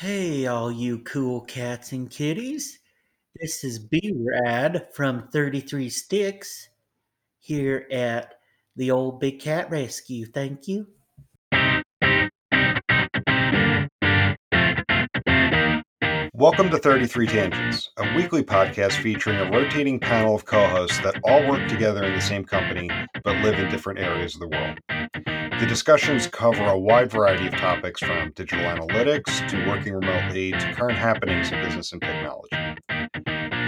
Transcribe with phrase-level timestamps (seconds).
[0.00, 2.78] Hey, all you cool cats and kitties.
[3.38, 6.70] This is B Rad from 33 Sticks
[7.38, 8.36] here at
[8.76, 10.24] the old Big Cat Rescue.
[10.24, 10.86] Thank you.
[16.32, 21.20] Welcome to 33 Tangents, a weekly podcast featuring a rotating panel of co hosts that
[21.24, 22.88] all work together in the same company
[23.22, 24.78] but live in different areas of the world.
[25.60, 30.72] The discussions cover a wide variety of topics from digital analytics to working remotely to
[30.72, 32.56] current happenings in business and technology.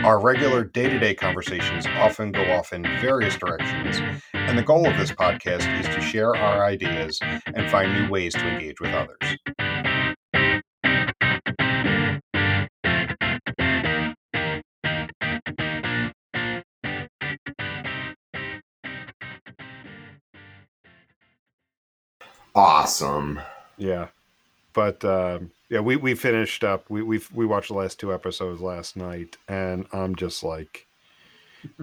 [0.02, 4.00] Our regular day to day conversations often go off in various directions,
[4.32, 8.32] and the goal of this podcast is to share our ideas and find new ways
[8.32, 9.36] to engage with others.
[22.54, 23.40] Awesome.
[23.78, 24.08] Yeah,
[24.72, 26.88] but um, yeah, we we finished up.
[26.88, 30.86] We we we watched the last two episodes last night, and I'm just like,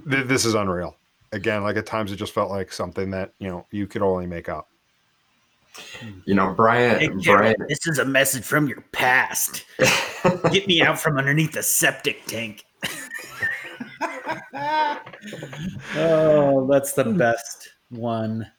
[0.10, 0.96] th- this is unreal.
[1.32, 4.28] Again, like at times it just felt like something that you know you could only
[4.28, 4.68] make up.
[6.26, 7.00] You know, Brian.
[7.00, 7.56] Hey, Brian.
[7.68, 9.66] This is a message from your past.
[10.52, 12.66] Get me out from underneath the septic tank.
[15.96, 18.50] oh, that's the best one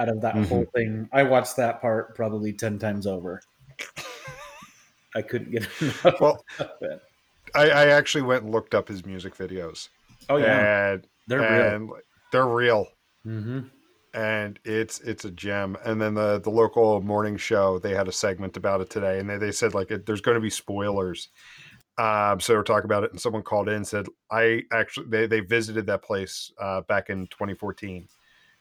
[0.00, 1.08] out of that whole thing.
[1.12, 3.40] I watched that part probably 10 times over.
[5.14, 7.02] I couldn't get enough Well, of it.
[7.54, 9.88] I, I actually went and looked up his music videos.
[10.28, 10.92] Oh, yeah.
[10.92, 11.74] and They're real.
[11.74, 11.90] and
[12.32, 12.86] they're real,
[13.26, 13.60] Mm-hmm.
[14.14, 15.76] and it's it's a gem.
[15.84, 19.28] And then the the local morning show they had a segment about it today, and
[19.28, 21.28] they, they said like it, there's going to be spoilers.
[21.98, 25.26] Um, so we're talking about it, and someone called in and said, "I actually they
[25.26, 28.06] they visited that place uh, back in 2014."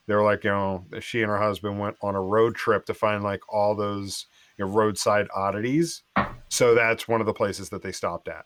[0.09, 2.95] They were like, you know, she and her husband went on a road trip to
[2.95, 4.25] find like all those
[4.57, 6.02] you know, roadside oddities.
[6.49, 8.45] So that's one of the places that they stopped at.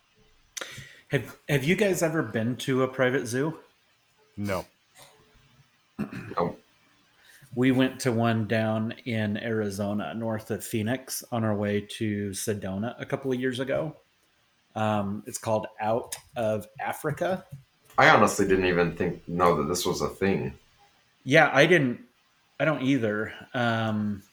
[1.08, 3.60] Have Have you guys ever been to a private zoo?
[4.36, 4.66] No,
[6.38, 6.58] Oh,
[7.56, 12.94] We went to one down in Arizona, north of Phoenix, on our way to Sedona
[13.00, 13.96] a couple of years ago.
[14.76, 17.46] Um, it's called Out of Africa.
[17.98, 20.56] I honestly didn't even think know that this was a thing.
[21.24, 22.02] Yeah, I didn't.
[22.60, 23.34] I don't either.
[23.54, 24.24] Um,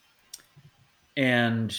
[1.16, 1.76] and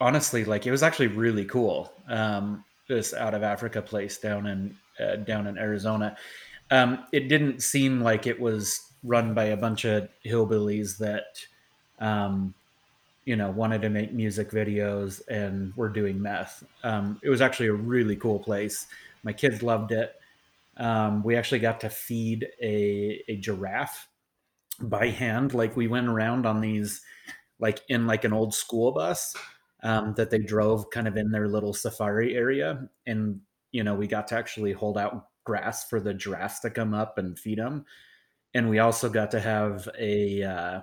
[0.00, 1.92] honestly, like it was actually really cool.
[2.08, 6.16] Um, this out of Africa place down in uh, down in Arizona.
[6.70, 11.44] Um, it didn't seem like it was run by a bunch of hillbillies that,
[11.98, 12.54] um,
[13.24, 16.64] you know, wanted to make music videos and were doing meth.
[16.82, 18.86] Um, it was actually a really cool place.
[19.22, 20.14] My kids loved it.
[20.76, 24.08] Um, we actually got to feed a, a giraffe
[24.80, 25.54] by hand.
[25.54, 27.00] Like we went around on these,
[27.58, 29.34] like in like an old school bus
[29.82, 32.88] um, that they drove kind of in their little safari area.
[33.06, 33.40] And,
[33.70, 37.18] you know, we got to actually hold out grass for the giraffes to come up
[37.18, 37.84] and feed them.
[38.54, 40.80] And we also got to have a, uh,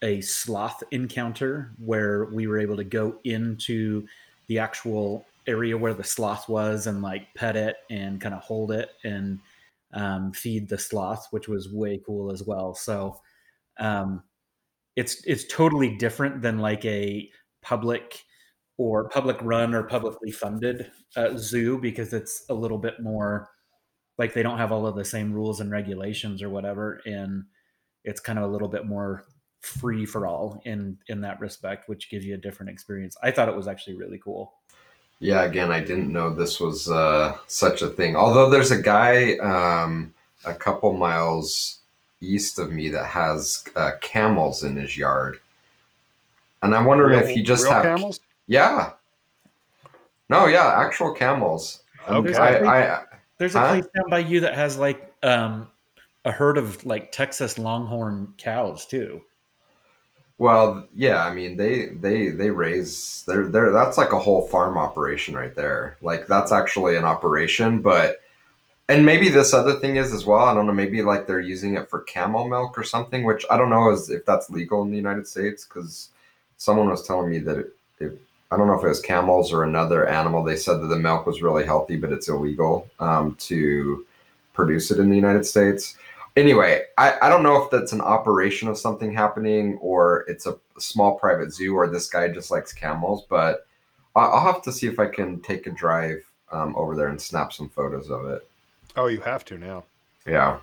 [0.00, 4.06] a sloth encounter where we were able to go into
[4.46, 8.70] the actual area where the sloth was and like pet it and kind of hold
[8.70, 9.40] it and
[9.94, 12.74] um, feed the sloth, which was way cool as well.
[12.74, 13.20] So
[13.80, 14.22] um,
[14.96, 17.30] it's it's totally different than like a
[17.62, 18.24] public
[18.76, 23.48] or public run or publicly funded uh, zoo because it's a little bit more
[24.18, 27.44] like they don't have all of the same rules and regulations or whatever, and
[28.04, 29.24] it's kind of a little bit more
[29.60, 33.16] free for all in in that respect, which gives you a different experience.
[33.22, 34.57] I thought it was actually really cool.
[35.20, 38.14] Yeah, again, I didn't know this was uh, such a thing.
[38.14, 40.14] Although there's a guy um,
[40.44, 41.80] a couple miles
[42.20, 45.40] east of me that has uh, camels in his yard,
[46.62, 48.20] and I'm wondering if he just real have camels.
[48.46, 48.92] yeah.
[50.28, 51.80] No, yeah, actual camels.
[52.06, 52.36] And Okay.
[52.36, 53.04] I, I,
[53.38, 53.68] There's a Huh?
[53.68, 55.68] place down by you that has like um,
[56.24, 59.22] a herd of like Texas Longhorn cows too.
[60.38, 64.78] Well, yeah, I mean they they they raise they're they're that's like a whole farm
[64.78, 65.96] operation right there.
[66.00, 68.20] Like that's actually an operation, but
[68.88, 70.44] and maybe this other thing is as well.
[70.44, 70.72] I don't know.
[70.72, 74.10] Maybe like they're using it for camel milk or something, which I don't know is
[74.10, 76.10] if that's legal in the United States because
[76.56, 78.20] someone was telling me that it, it
[78.52, 80.44] I don't know if it was camels or another animal.
[80.44, 84.06] They said that the milk was really healthy, but it's illegal um, to
[84.54, 85.96] produce it in the United States
[86.36, 90.56] anyway, I, I don't know if that's an operation of something happening or it's a,
[90.78, 93.66] small private zoo or this guy just likes camels, but
[94.14, 97.52] I'll have to see if I can take a drive um, over there and snap
[97.52, 98.48] some photos of it.
[98.96, 99.84] Oh, you have to now.
[100.24, 100.58] Yeah.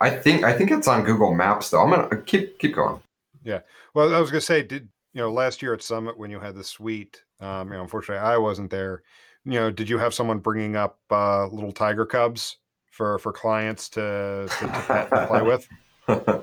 [0.00, 1.82] I think I think it's on Google Maps though.
[1.82, 3.00] I'm gonna keep keep going.
[3.44, 3.60] Yeah.
[3.94, 6.54] Well, I was gonna say, did you know, last year at Summit when you had
[6.54, 9.02] the suite, um, you know, unfortunately I wasn't there.
[9.44, 12.56] You know, did you have someone bringing up uh, little tiger cubs
[12.92, 15.68] for for clients to to, to, play with?
[16.08, 16.42] uh,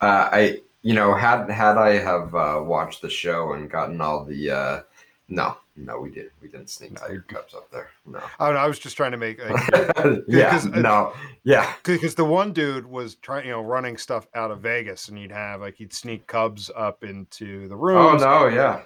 [0.00, 4.50] I, you know, had had I have uh, watched the show and gotten all the,
[4.50, 4.80] uh,
[5.28, 6.32] no, no, we didn't.
[6.40, 7.90] We didn't sneak No, tiger cubs up there.
[8.06, 8.20] No.
[8.40, 10.60] Oh, no, I was just trying to make like, yeah.
[10.62, 11.12] uh, No.
[11.44, 11.74] Yeah.
[11.82, 15.32] because the one dude was trying, you know, running stuff out of Vegas, and he'd
[15.32, 18.46] have like he'd sneak cubs up into the room Oh no.
[18.46, 18.82] Yeah.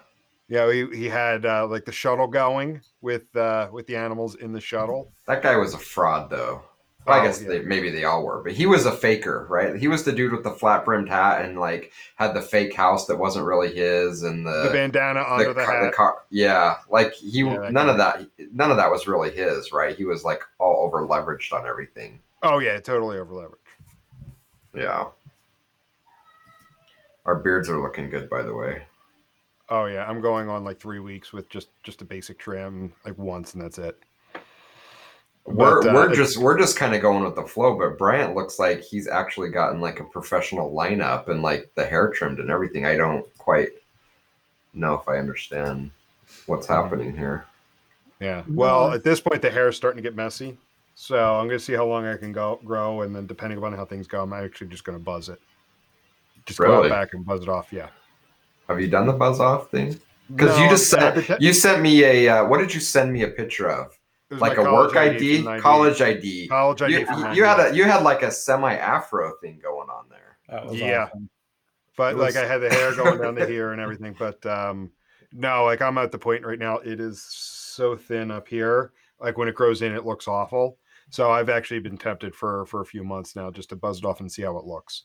[0.47, 4.53] Yeah, he, he had uh, like the shuttle going with uh, with the animals in
[4.53, 5.11] the shuttle.
[5.27, 6.63] That guy was a fraud, though.
[7.07, 7.49] Well, Oh, I guess yeah.
[7.49, 9.77] they, maybe they all were, but he was a faker, right?
[9.77, 13.07] He was the dude with the flat brimmed hat and like had the fake house
[13.07, 15.93] that wasn't really his, and the The bandana under the, ca- hat.
[15.93, 19.95] car, yeah, like he Yeah, none of that none of that was really his, right?
[19.97, 22.21] He was like all over leveraged on everything.
[22.43, 23.59] oh yeah, totally over leveraged.
[24.75, 25.05] Yeah.
[27.27, 28.83] Our beards are looking good, by the way.
[29.71, 33.17] Oh yeah, I'm going on like three weeks with just just a basic trim, like
[33.19, 33.99] once, and that's it.
[35.47, 38.35] We're But, uh, we're just we're just kind of going with the flow, but Bryant
[38.35, 42.51] looks like he's actually gotten like a professional lineup and like the hair trimmed and
[42.51, 42.87] everything.
[42.87, 43.69] I don't quite
[44.73, 45.91] know if I understand
[46.47, 46.83] what's Mm-hmm.
[46.83, 47.45] happening here.
[48.21, 48.43] Yeah.
[48.49, 50.57] Well, at this point, the hair is starting to get messy,
[50.95, 53.75] so I'm going to see how long I can go grow, and then depending upon
[53.75, 55.41] how things go, I'm actually just going to buzz it.
[56.47, 56.91] Just go Really?
[56.91, 57.71] out back and buzz it off.
[57.71, 57.89] Yeah.
[58.69, 59.99] Have you done the buzz off thing?
[60.35, 63.29] Because you just sent you sent me a uh, what did you send me a
[63.29, 63.99] picture of?
[64.37, 66.49] It was Like a work ID, from 90 college ID.
[66.49, 66.93] college ID.
[66.93, 70.39] You, you had a you had like a semi afro thing going on there.
[70.49, 71.05] That was Yeah.
[71.07, 71.29] awesome.
[71.97, 74.15] but It like I had the hair going down to here and everything.
[74.19, 74.91] But um,
[75.33, 76.79] no, like I'm at the point right now.
[76.79, 78.93] It is so thin up here.
[79.21, 80.79] Like when it grows in, it looks awful.
[81.11, 84.05] So I've actually been tempted for for a few months now just to buzz it
[84.05, 85.05] off and see how it looks.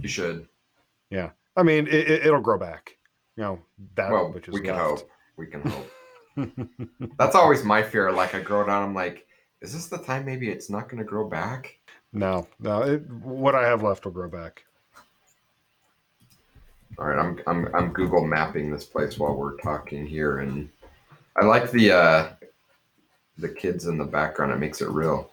[0.00, 0.46] You should.
[1.10, 2.96] Yeah, I mean, it, it, it'll grow back.
[3.36, 3.58] You know
[3.94, 5.00] that Well, which is we can left.
[5.00, 5.10] hope.
[5.36, 5.90] We can hope.
[7.18, 8.10] That's always my fear.
[8.12, 9.26] Like I grow down, I'm like,
[9.60, 10.24] is this the time?
[10.24, 11.78] Maybe it's not going to grow back.
[12.12, 12.82] no, no.
[12.82, 14.64] It, what I have left will grow back.
[16.98, 20.68] All right, I'm I'm I'm Google mapping this place while we're talking here, and
[21.36, 22.28] I like the uh,
[23.38, 24.52] the kids in the background.
[24.52, 25.30] It makes it real.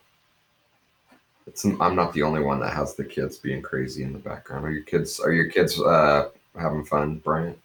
[1.45, 4.65] It's I'm not the only one that has the kids being crazy in the background.
[4.65, 7.59] Are your kids Are your kids uh, having fun, Bryant?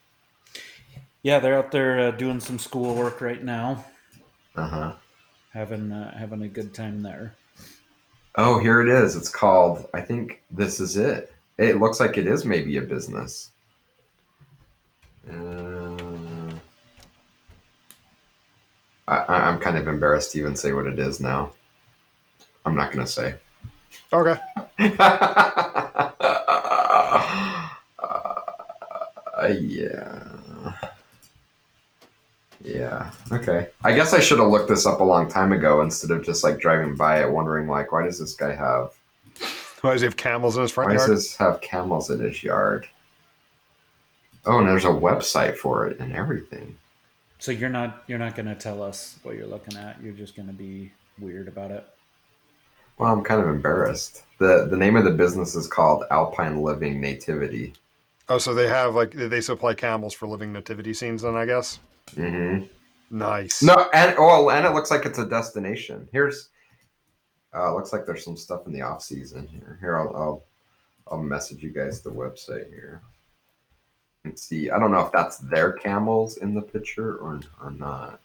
[1.26, 3.84] Yeah, they're out there uh, doing some schoolwork right now,
[4.54, 4.92] Uh huh.
[5.52, 7.34] having uh, having a good time there.
[8.36, 9.16] Oh, here it is.
[9.16, 9.88] It's called.
[9.92, 11.32] I think this is it.
[11.58, 13.50] It looks like it is maybe a business.
[15.28, 16.52] Uh,
[19.08, 21.50] I, I- I'm kind of embarrassed to even say what it is now.
[22.64, 23.34] I'm not going to say.
[24.12, 24.38] Okay.
[29.38, 30.22] Uh, yeah.
[32.66, 33.10] Yeah.
[33.30, 33.68] Okay.
[33.84, 36.42] I guess I should have looked this up a long time ago instead of just
[36.42, 38.90] like driving by it, wondering like, why does this guy have
[39.82, 41.16] Why does he have camels in his front why does yard?
[41.16, 42.88] this have camels in his yard?
[44.44, 46.76] Oh, and there's a website for it and everything.
[47.38, 50.00] So you're not you're not going to tell us what you're looking at.
[50.02, 50.90] You're just going to be
[51.20, 51.86] weird about it.
[52.98, 54.22] Well, I'm kind of embarrassed.
[54.38, 57.74] the The name of the business is called Alpine Living Nativity.
[58.28, 61.22] Oh, so they have like they supply camels for living nativity scenes.
[61.22, 61.78] Then I guess.
[62.14, 62.64] Hmm
[63.10, 63.62] Nice.
[63.62, 66.08] No, and oh, and it looks like it's a destination.
[66.10, 66.48] Here's,
[67.54, 69.78] uh, looks like there's some stuff in the off season here.
[69.80, 70.44] Here, I'll, I'll,
[71.08, 73.02] I'll message you guys the website here.
[74.24, 78.20] And see, I don't know if that's their camels in the picture or or not.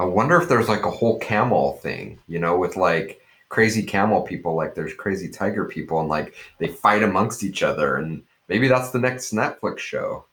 [0.00, 4.22] I wonder if there's like a whole camel thing, you know, with like crazy camel
[4.22, 8.66] people, like there's crazy tiger people, and like they fight amongst each other, and maybe
[8.66, 10.24] that's the next Netflix show.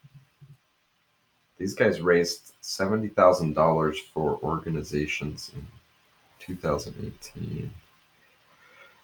[1.60, 5.68] These guys raised seventy thousand dollars for organizations in
[6.40, 7.70] 2018.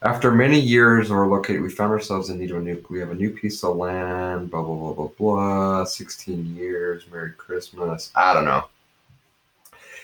[0.01, 1.61] After many years, we're located.
[1.61, 2.83] We found ourselves in need of a new.
[2.89, 4.51] We have a new piece of land.
[4.51, 5.83] Blah blah blah blah blah.
[5.83, 7.05] Sixteen years.
[7.11, 8.11] Merry Christmas.
[8.15, 8.69] I don't know.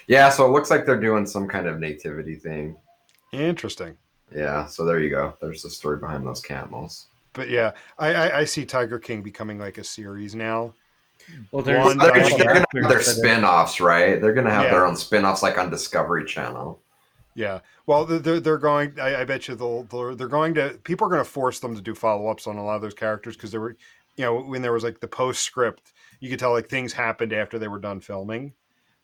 [0.08, 2.76] Yeah, so it looks like they're doing some kind of nativity thing.
[3.32, 3.96] Interesting.
[4.36, 5.36] Yeah, so there you go.
[5.40, 7.08] There's the story behind those camels.
[7.34, 10.74] But yeah, I, I I see Tiger King becoming like a series now.
[11.52, 14.22] Well, One, They're, They're they're gonna gonna have actors their that are- spin-offs, right?
[14.22, 14.72] They're gonna have Yeah.
[14.72, 16.80] their own spin-offs like on Discovery Channel.
[17.36, 17.60] Yeah.
[17.86, 19.00] Well, they're- they're they're going.
[19.00, 20.80] I, I bet you they'll they're, they're going to.
[20.84, 22.94] People are going to force them to do follow ups on a lot of those
[22.94, 23.76] characters because there were,
[24.18, 27.58] you know, when there was like the postscript, you could tell like things happened after
[27.58, 28.54] they were done filming.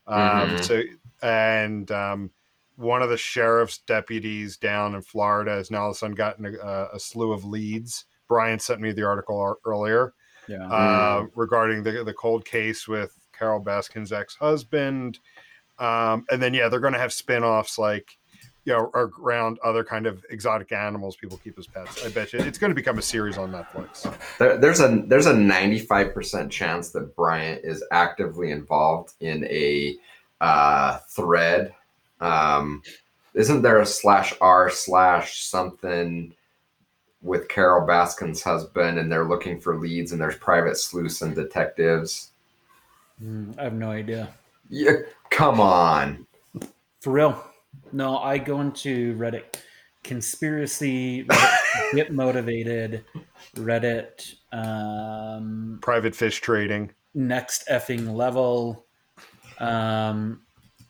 [0.08, 0.64] Um, Mhm.
[0.64, 0.82] So
[1.22, 2.30] and um,
[2.76, 6.46] one of the sheriff's deputies down in Florida has now all of a sudden gotten
[6.62, 8.06] a, a slew of leads.
[8.28, 10.14] Brian sent me the article ar- earlier.
[10.48, 10.68] Yeah.
[10.68, 15.20] uh, regarding the the cold case with Carole Baskin's ex husband,
[15.80, 18.18] um, and then yeah, they're going to have spin offs like
[18.68, 22.06] you know around other kind of exotic animals people keep as pets.
[22.06, 24.14] I bet you it's going to become a series on Netflix.
[24.38, 29.96] There, there's a there's a 95% chance that Bryant is actively involved in a
[30.42, 31.74] uh, thread.
[32.20, 32.82] Um,
[33.34, 36.34] isn't there a slash r slash something
[37.28, 42.32] with Carole Baskin's husband, and they're looking for leads, and there's private sleuths and detectives.
[43.24, 44.30] Mm, I have no idea.
[44.70, 44.94] Yeah,
[45.30, 46.26] come on.
[47.02, 47.44] For real.
[47.92, 49.58] No, I go into Reddit
[50.04, 51.58] conspiracy, Reddit,
[51.94, 53.04] get motivated,
[53.56, 56.92] Reddit, um, Private fish trading.
[57.14, 58.86] next effing level.
[59.60, 60.42] Um,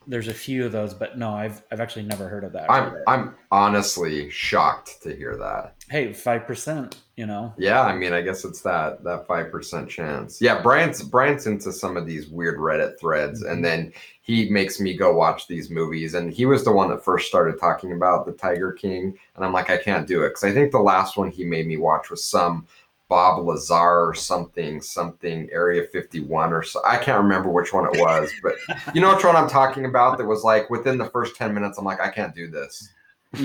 [0.07, 2.71] there's a few of those, but no, I've I've actually never heard of that.
[2.71, 2.95] I'm.
[3.07, 5.75] I'm honestly shocked to hear that.
[5.89, 7.01] hey, five percent.
[7.17, 10.41] You know, Yeah, I mean, I guess it's that that five percent chance.
[10.41, 13.63] Yeah, Brian's Brian's into some of these weird Reddit threads, and mm-hmm.
[13.63, 16.13] then he makes me go watch these movies.
[16.13, 19.53] And he was the one that first started talking about the Tiger King, and I'm
[19.53, 22.09] like, I can't do it because I think the last one he made me watch
[22.09, 22.65] was some
[23.09, 26.81] Bob Lazar or something, something Area 51 or so.
[26.85, 28.55] I can't remember which one it was, but
[28.93, 30.17] you know which one I'm talking about.
[30.17, 32.89] That was like within the first ten minutes, I'm like, I can't do this.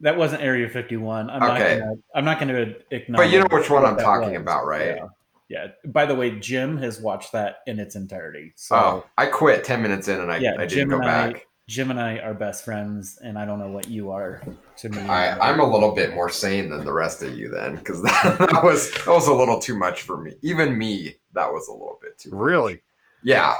[0.00, 1.30] that wasn't Area 51.
[1.30, 1.48] I'm Okay.
[1.48, 3.28] not gonna, I'm not going to acknowledge.
[3.28, 4.40] But you know which one I'm talking was.
[4.40, 4.96] about, right?
[4.96, 5.06] Yeah.
[5.48, 5.66] Yeah.
[5.86, 8.52] By the way, Jim has watched that in its entirety.
[8.56, 11.04] So Oh, I quit ten minutes in, and I, yeah, I didn't Jim go and
[11.04, 11.46] I, back.
[11.66, 14.42] Jim and I are best friends, and I don't know what you are
[14.76, 15.00] to me.
[15.00, 18.36] I, I'm a little bit more sane than the rest of you then, because that,
[18.52, 20.32] that was that was a little too much for me.
[20.42, 22.30] Even me, that was a little bit too.
[22.30, 22.40] much.
[22.40, 22.82] Really?
[23.22, 23.54] Yeah,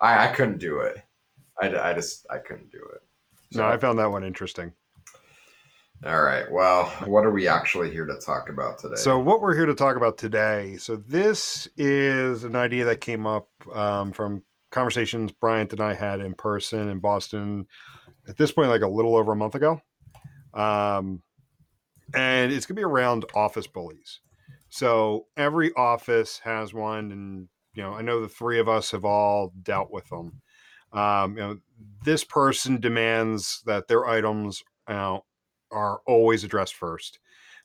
[0.00, 1.02] I, I couldn't do it.
[1.60, 3.02] I, I just I couldn't do it.
[3.56, 4.72] No, I found that one interesting.
[6.04, 6.50] All right.
[6.50, 8.96] Well, what are we actually here to talk about today?
[8.96, 10.76] So, what we're here to talk about today.
[10.76, 14.42] So, this is an idea that came up um, from
[14.72, 17.66] conversations Bryant and I had in person in Boston
[18.28, 19.80] at this point, like a little over a month ago.
[20.54, 21.22] Um,
[22.14, 24.20] and it's going to be around office bullies.
[24.68, 27.12] So, every office has one.
[27.12, 30.40] And, you know, I know the three of us have all dealt with them.
[30.92, 31.58] Um, you know,
[32.04, 35.18] this person demands that their items uh,
[35.70, 37.18] are always addressed first.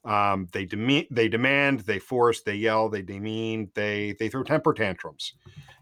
[0.08, 4.74] Um, they demand, they demand, they force, they yell, they demean, they they throw temper
[4.74, 5.34] tantrums.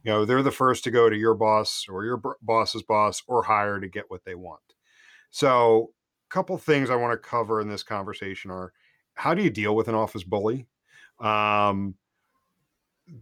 [0.03, 3.22] You know, they're the first to go to your boss or your b- boss's boss
[3.27, 4.62] or higher to get what they want.
[5.29, 5.91] So,
[6.27, 8.74] a couple things I want to cover in this conversation are
[9.13, 10.67] how do you deal with an office bully?
[11.20, 11.94] Um,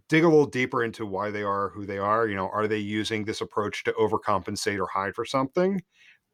[0.07, 2.27] dig a little deeper into why they are who they are.
[2.27, 5.83] You know, are they using this approach to overcompensate or hide for something?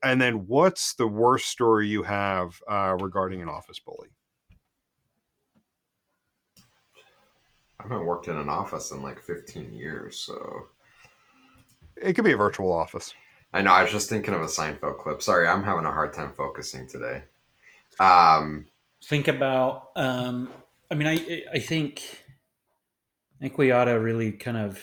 [0.04, 4.10] And then, what's the worst story you have uh, regarding an office bully?
[7.90, 10.68] Haven't worked in an office in like 15 years, so
[11.96, 13.14] It could be a virtual office.
[13.52, 13.72] I know.
[13.72, 15.22] I was just thinking of a Seinfeld clip.
[15.22, 17.24] Sorry, I'm having a hard time focusing today.
[18.00, 18.68] Um,
[19.04, 19.90] think about.
[19.96, 20.50] Um,
[20.92, 22.04] I mean, I I think
[23.36, 24.80] I think we ought to really kind of.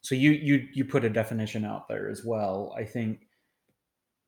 [0.00, 2.74] So you you you put a definition out there as well.
[2.76, 3.28] I think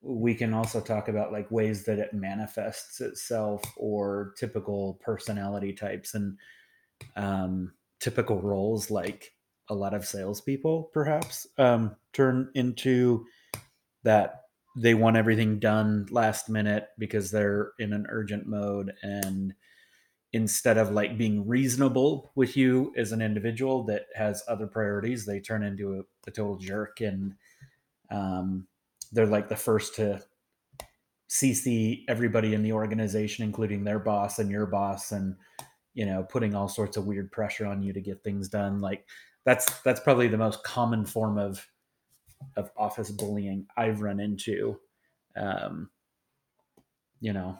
[0.03, 6.15] we can also talk about like ways that it manifests itself or typical personality types
[6.15, 6.39] and
[7.17, 9.33] um, typical roles like
[9.69, 13.25] a lot of salespeople perhaps um, turn into
[14.03, 14.43] that
[14.77, 19.55] they want everything done last minute because they're in an urgent mode and
[20.33, 25.41] instead of like being reasonable with you as an individual that has other priorities they
[25.41, 27.35] turn into a, a total jerk and
[28.11, 28.67] um,
[29.13, 30.23] they're like the first to
[31.29, 35.37] cc everybody in the organization including their boss and your boss and
[36.01, 39.05] you know putting all sorts of weird pressure on you to get things done like
[39.45, 41.69] that's that's probably the most common form of
[42.57, 44.81] of office bullying i've run into
[45.37, 45.91] um
[47.21, 47.59] you know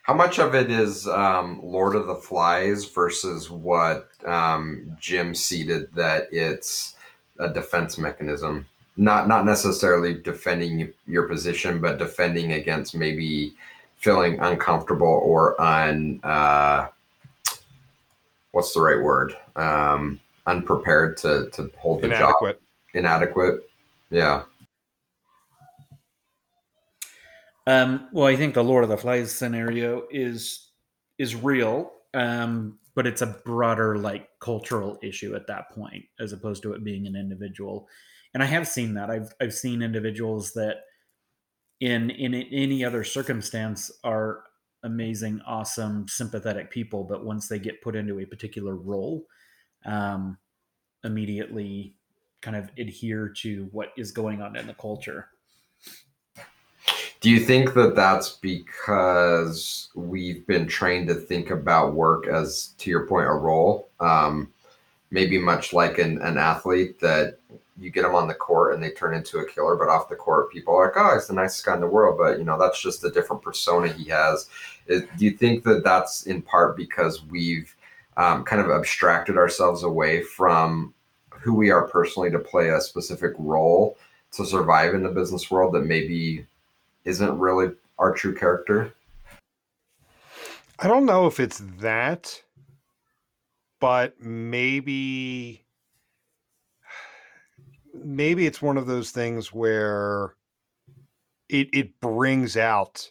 [0.00, 5.92] how much of it is um, Lord of the Flies versus what um, Jim seeded
[5.94, 6.94] that it's
[7.38, 8.64] a defense mechanism?
[8.96, 13.52] Not not necessarily defending your position, but defending against maybe
[13.98, 16.88] feeling uncomfortable or un uh,
[18.52, 19.34] what's the right word?
[19.56, 22.34] Um, unprepared to to hold the job.
[22.40, 22.62] Inadequate.
[22.94, 23.70] Inadequate.
[24.10, 24.42] Yeah.
[27.66, 30.70] Um, well, I think the Lord of the Flies scenario is
[31.18, 36.62] is real, um, but it's a broader like cultural issue at that point, as opposed
[36.62, 37.86] to it being an individual.
[38.32, 39.10] And I have seen that.
[39.10, 40.84] I've I've seen individuals that
[41.80, 44.44] in in any other circumstance are
[44.84, 49.26] amazing, awesome, sympathetic people, but once they get put into a particular role,
[49.84, 50.38] um,
[51.04, 51.94] immediately
[52.40, 55.28] kind of adhere to what is going on in the culture.
[57.20, 62.90] Do you think that that's because we've been trained to think about work as, to
[62.90, 63.88] your point, a role?
[63.98, 64.52] Um,
[65.10, 67.40] maybe much like an, an athlete that
[67.80, 70.16] you get them on the court and they turn into a killer, but off the
[70.16, 72.18] court, people are like, oh, he's the nicest guy in the world.
[72.18, 74.48] But, you know, that's just a different persona he has.
[74.86, 77.74] do you think that that's in part because we've
[78.16, 80.92] um, kind of abstracted ourselves away from
[81.30, 83.96] who we are personally to play a specific role
[84.32, 86.44] to survive in the business world that maybe
[87.04, 88.92] isn't really our true character?
[90.80, 92.42] I don't know if it's that,
[93.80, 95.64] but maybe
[98.08, 100.34] maybe it's one of those things where
[101.48, 103.10] it it brings out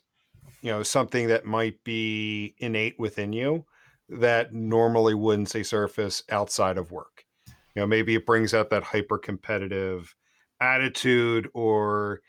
[0.62, 3.64] you know something that might be innate within you
[4.10, 7.26] that normally wouldn't say surface outside of work.
[7.76, 10.16] You know maybe it brings out that hyper competitive
[10.60, 12.22] attitude or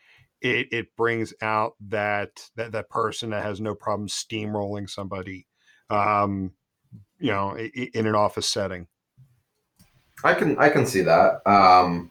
[0.42, 5.46] it, it brings out that, that that person that has no problem steamrolling somebody
[5.90, 6.52] um
[7.18, 8.86] you know in an office setting.
[10.22, 11.40] I can i can see that.
[11.46, 12.10] Um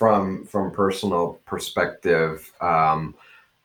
[0.00, 3.14] from from personal perspective, um,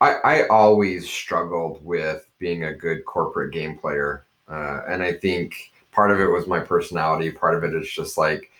[0.01, 5.71] I, I always struggled with being a good corporate game player, uh, and I think
[5.93, 7.31] part of it was my personality.
[7.31, 8.51] Part of it is just like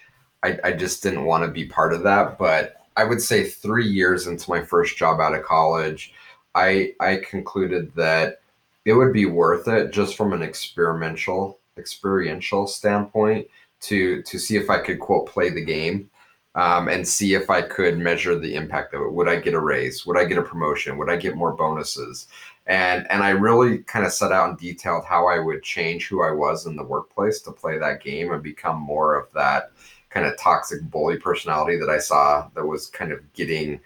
[0.42, 2.38] I, I just didn't want to be part of that.
[2.38, 6.14] But I would say three years into my first job out of college,
[6.56, 8.40] I I concluded that
[8.86, 13.50] it would be worth it just from an experimental experiential standpoint
[13.82, 16.10] to to see if I could quote play the game
[16.56, 19.12] um, and see if I could measure the impact of it.
[19.12, 20.06] Would I get a raise?
[20.06, 20.98] Would I get a promotion?
[20.98, 22.28] Would I get more bonuses?
[22.68, 26.24] And and I really kind of set out and detailed how I would change who
[26.24, 29.72] I was in the workplace to play that game and become more of that
[30.10, 33.80] kind of toxic bully personality that I saw that was kind of getting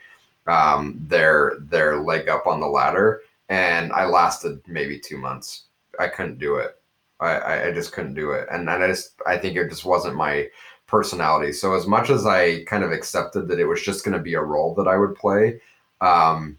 [0.47, 3.21] um, their their leg up on the ladder.
[3.49, 5.65] And I lasted maybe two months.
[5.99, 6.75] I couldn't do it.
[7.19, 8.47] I, I just couldn't do it.
[8.51, 10.47] And, and I just I think it just wasn't my
[10.89, 11.52] personality.
[11.52, 14.34] So as much as I kind of accepted that it was just going to be
[14.34, 15.62] a role that I would play,
[16.02, 16.58] um,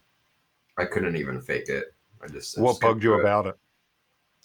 [0.79, 1.95] I couldn't even fake it.
[2.23, 3.21] I just I what just bugged you it.
[3.21, 3.59] about it?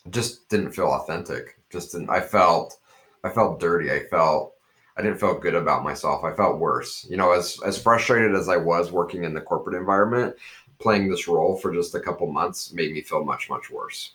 [0.09, 1.59] Just didn't feel authentic.
[1.71, 2.09] Just didn't.
[2.09, 2.79] I felt
[3.23, 3.91] I felt dirty.
[3.91, 4.55] I felt
[4.97, 6.23] I didn't feel good about myself.
[6.23, 7.05] I felt worse.
[7.09, 10.35] You know, as as frustrated as I was working in the corporate environment,
[10.79, 14.13] playing this role for just a couple months made me feel much much worse.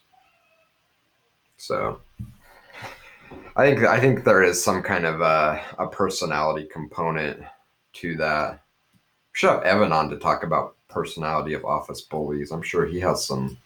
[1.56, 2.00] So
[3.56, 7.42] I think I think there is some kind of a, a personality component
[7.94, 8.62] to that.
[8.92, 8.98] We
[9.32, 12.50] should have Evan on to talk about personality of office bullies.
[12.50, 13.56] I'm sure he has some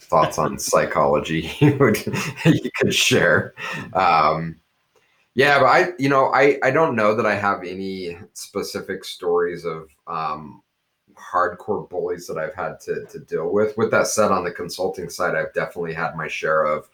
[0.00, 3.54] thoughts on psychology he would he could share.
[3.92, 4.56] Um,
[5.34, 9.64] yeah, but I you know I I don't know that I have any specific stories
[9.64, 10.62] of um,
[11.14, 13.76] hardcore bullies that I've had to to deal with.
[13.76, 16.88] With that said, on the consulting side, I've definitely had my share of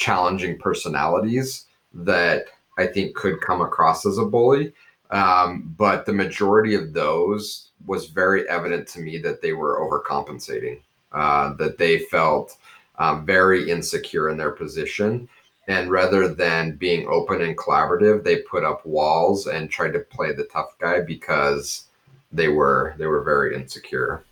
[0.00, 2.46] challenging personalities that
[2.78, 4.72] I think could come across as a bully.
[5.10, 10.80] Um, but the majority of those was very evident to me that they were overcompensating,
[11.12, 12.56] uh, that they felt
[12.98, 15.28] um, very insecure in their position.
[15.68, 20.32] And rather than being open and collaborative, they put up walls and tried to play
[20.32, 21.84] the tough guy because
[22.32, 24.24] they were they were very insecure.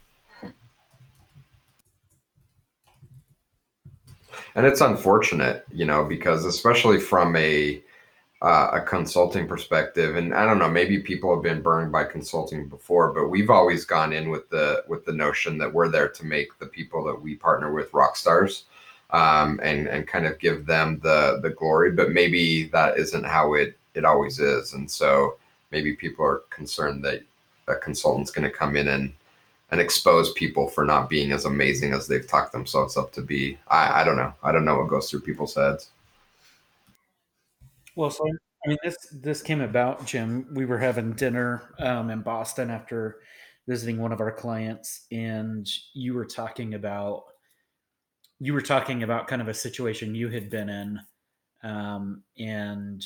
[4.58, 7.80] And it's unfortunate, you know, because especially from a
[8.42, 12.68] uh, a consulting perspective, and I don't know, maybe people have been burned by consulting
[12.68, 16.26] before, but we've always gone in with the with the notion that we're there to
[16.26, 18.64] make the people that we partner with rock stars,
[19.10, 21.92] um, and and kind of give them the the glory.
[21.92, 25.36] But maybe that isn't how it it always is, and so
[25.70, 27.22] maybe people are concerned that
[27.68, 29.12] a consultant's going to come in and
[29.70, 33.58] and expose people for not being as amazing as they've talked themselves up to be.
[33.68, 34.32] I, I don't know.
[34.42, 35.90] I don't know what goes through people's heads.
[37.94, 38.24] Well, so
[38.64, 40.46] I mean, this this came about, Jim.
[40.52, 43.18] We were having dinner um, in Boston after
[43.66, 47.24] visiting one of our clients, and you were talking about
[48.40, 51.00] you were talking about kind of a situation you had been in,
[51.62, 53.04] um, and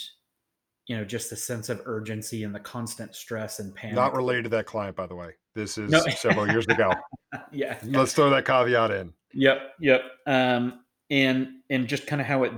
[0.86, 3.96] you know, just the sense of urgency and the constant stress and panic.
[3.96, 5.30] Not related to that client, by the way.
[5.54, 6.00] This is no.
[6.16, 6.92] several years ago.
[7.52, 9.12] yeah, Let's throw that caveat in.
[9.32, 9.58] Yep.
[9.80, 10.02] Yep.
[10.26, 12.52] Um, and and just kind of how it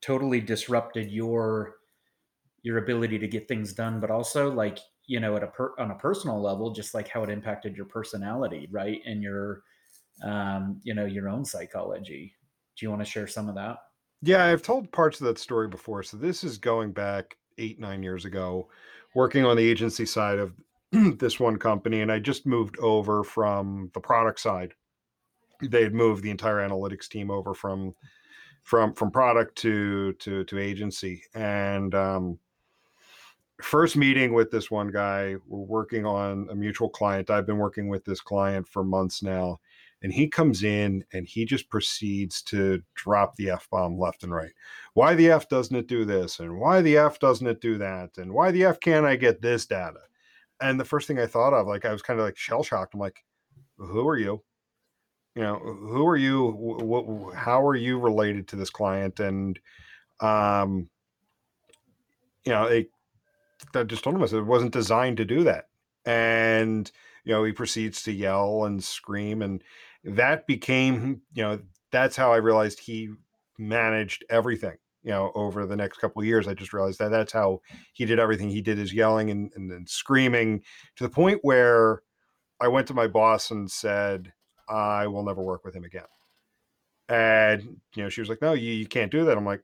[0.00, 1.74] totally disrupted your
[2.62, 5.90] your ability to get things done, but also like you know at a per, on
[5.90, 9.62] a personal level, just like how it impacted your personality, right, and your
[10.24, 12.34] um, you know your own psychology.
[12.76, 13.76] Do you want to share some of that?
[14.22, 16.02] Yeah, I've told parts of that story before.
[16.02, 18.68] So this is going back eight nine years ago,
[19.14, 20.54] working on the agency side of
[21.18, 24.74] this one company, and I just moved over from the product side.
[25.60, 27.94] They had moved the entire analytics team over from
[28.62, 32.38] from from product to to to agency, and um,
[33.60, 37.30] first meeting with this one guy, we're working on a mutual client.
[37.30, 39.60] I've been working with this client for months now,
[40.02, 44.32] and he comes in and he just proceeds to drop the f bomb left and
[44.32, 44.52] right.
[44.94, 48.18] Why the f doesn't it do this, and why the f doesn't it do that,
[48.18, 50.00] and why the f can't I get this data?
[50.60, 52.94] And the first thing I thought of, like I was kind of like shell shocked.
[52.94, 53.24] I'm like,
[53.76, 54.42] who are you?
[55.36, 56.50] You know, who are you?
[56.50, 57.34] What?
[57.36, 59.20] How are you related to this client?
[59.20, 59.58] And
[60.20, 60.88] um,
[62.44, 62.90] you know, it,
[63.74, 65.68] I just told him it wasn't designed to do that.
[66.04, 66.90] And
[67.24, 69.62] you know, he proceeds to yell and scream, and
[70.04, 73.10] that became, you know, that's how I realized he
[73.58, 76.48] managed everything you know over the next couple of years.
[76.48, 77.60] I just realized that that's how
[77.92, 78.48] he did everything.
[78.50, 80.62] He did his yelling and, and, and screaming
[80.96, 82.02] to the point where
[82.60, 84.32] i went to my boss and said
[84.68, 86.02] i will never work with him again.
[87.08, 89.36] And you know she was like no you, you can't do that.
[89.36, 89.62] I'm like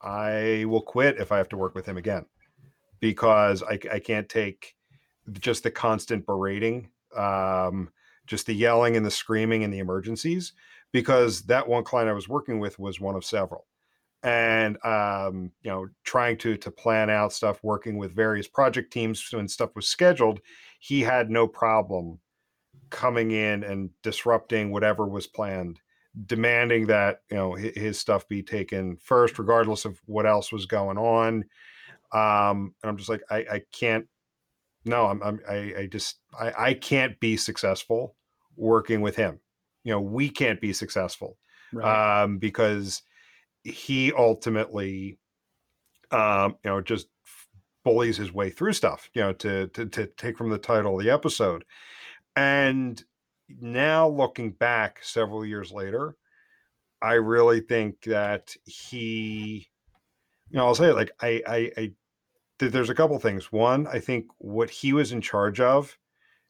[0.00, 2.26] i will quit if i have to work with him again
[2.98, 4.74] because i, I can't take
[5.38, 7.90] just the constant berating um,
[8.32, 10.54] just the yelling and the screaming and the emergencies
[10.90, 13.66] because that one client i was working with was one of several.
[14.22, 19.22] And um, you know trying to to plan out stuff working with various project teams
[19.32, 20.40] when stuff was scheduled
[20.78, 22.20] he had no problem
[22.88, 25.80] coming in and disrupting whatever was planned
[26.26, 30.96] demanding that you know his stuff be taken first regardless of what else was going
[30.96, 31.44] on.
[32.12, 34.06] Um and i'm just like i i can't
[34.86, 38.14] no i'm, I'm i i just I, I can't be successful
[38.56, 39.40] working with him
[39.84, 41.38] you know we can't be successful
[41.72, 42.22] right.
[42.22, 43.02] um because
[43.64, 45.18] he ultimately,
[46.10, 47.08] um, you know, just
[47.84, 51.04] bullies his way through stuff, you know, to, to, to take from the title of
[51.04, 51.64] the episode.
[52.36, 53.02] And
[53.60, 56.16] now looking back several years later,
[57.00, 59.68] I really think that he,
[60.50, 61.92] you know, I'll say it like I, I, I
[62.58, 63.50] there's a couple things.
[63.50, 65.98] One, I think what he was in charge of,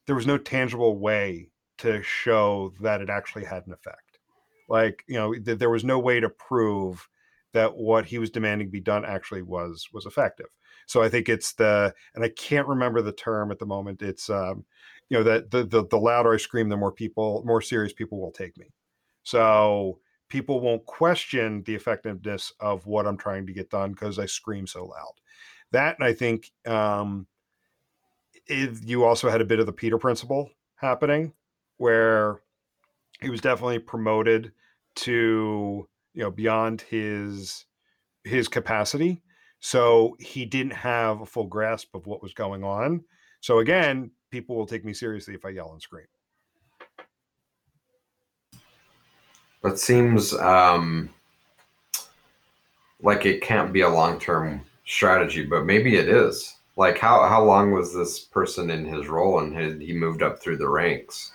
[0.06, 1.48] there was no tangible way
[1.82, 4.18] to show that it actually had an effect.
[4.68, 7.08] Like, you know, th- there was no way to prove
[7.52, 10.46] that what he was demanding be done actually was was effective.
[10.86, 14.02] So I think it's the and I can't remember the term at the moment.
[14.02, 14.64] It's um,
[15.08, 18.20] you know that the, the the louder I scream, the more people, more serious people
[18.20, 18.66] will take me.
[19.22, 24.26] So people won't question the effectiveness of what I'm trying to get done because I
[24.26, 25.12] scream so loud.
[25.72, 27.26] That and I think um,
[28.46, 31.32] it, you also had a bit of the Peter principle happening,
[31.82, 32.40] where
[33.20, 34.52] he was definitely promoted
[34.94, 37.64] to you know beyond his
[38.22, 39.20] his capacity.
[39.58, 43.02] So he didn't have a full grasp of what was going on.
[43.40, 46.06] So again people will take me seriously if i yell and scream.
[49.64, 51.10] That seems um
[53.00, 56.58] like it can't be a long-term strategy but maybe it is.
[56.76, 60.40] Like how how long was this person in his role and had he moved up
[60.40, 61.32] through the ranks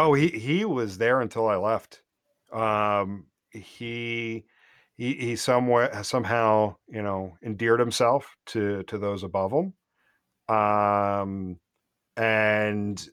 [0.00, 2.02] oh he he was there until i left.
[2.52, 4.44] Um he
[4.96, 9.74] he he somewhat somehow you know endeared himself to to those above him.
[10.54, 11.58] Um
[12.16, 13.06] and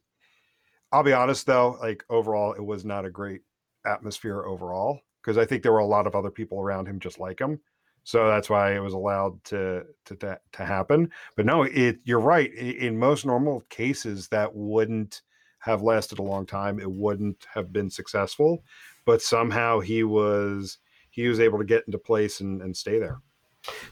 [0.91, 3.41] i'll be honest though like overall it was not a great
[3.86, 7.19] atmosphere overall because i think there were a lot of other people around him just
[7.19, 7.60] like him.
[8.04, 11.12] So that's why it was allowed to to to, to happen.
[11.36, 15.21] But no it you're right in most normal cases that wouldn't
[15.67, 18.63] have lasted a long time it wouldn't have been successful
[19.08, 20.77] but somehow he was
[21.10, 23.19] he was able to get into place and, and stay there.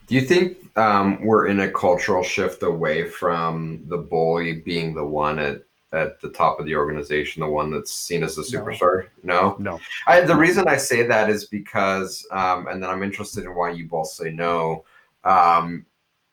[0.05, 5.03] Do you think um, we're in a cultural shift away from the bully being the
[5.03, 9.07] one at at the top of the organization, the one that's seen as a superstar?
[9.23, 9.79] No, no.
[10.05, 13.71] I, the reason I say that is because, um, and then I'm interested in why
[13.71, 14.83] you both say no.
[15.23, 15.85] Um,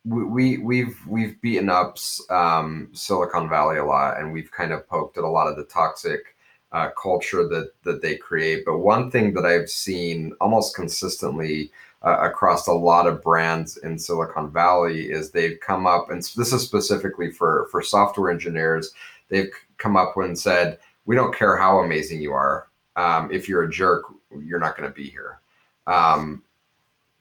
[0.05, 1.97] we, we we've we've beaten up
[2.31, 5.65] um, Silicon Valley a lot, and we've kind of poked at a lot of the
[5.65, 6.37] toxic
[6.73, 8.65] uh, culture that that they create.
[8.65, 11.71] But one thing that I've seen almost consistently
[12.03, 16.53] uh, across a lot of brands in Silicon Valley is they've come up, and this
[16.53, 18.93] is specifically for for software engineers.
[19.29, 22.67] They've come up and said, "We don't care how amazing you are.
[22.97, 24.05] Um, if you're a jerk,
[24.45, 25.39] you're not going to be here."
[25.87, 26.43] Um,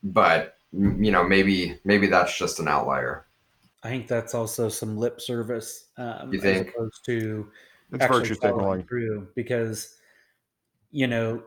[0.04, 3.25] but you know, maybe maybe that's just an outlier.
[3.84, 5.88] I think that's also some lip service.
[5.97, 6.67] Um, you think?
[6.67, 7.51] As opposed to
[7.91, 9.97] it's virtue signaling through because
[10.91, 11.43] you know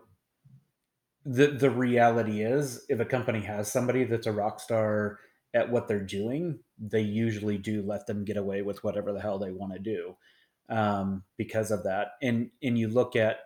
[1.25, 5.19] the the reality is if a company has somebody that's a rock star
[5.55, 9.39] at what they're doing, they usually do let them get away with whatever the hell
[9.39, 10.17] they want to do
[10.69, 12.13] um, because of that.
[12.23, 13.39] And and you look at,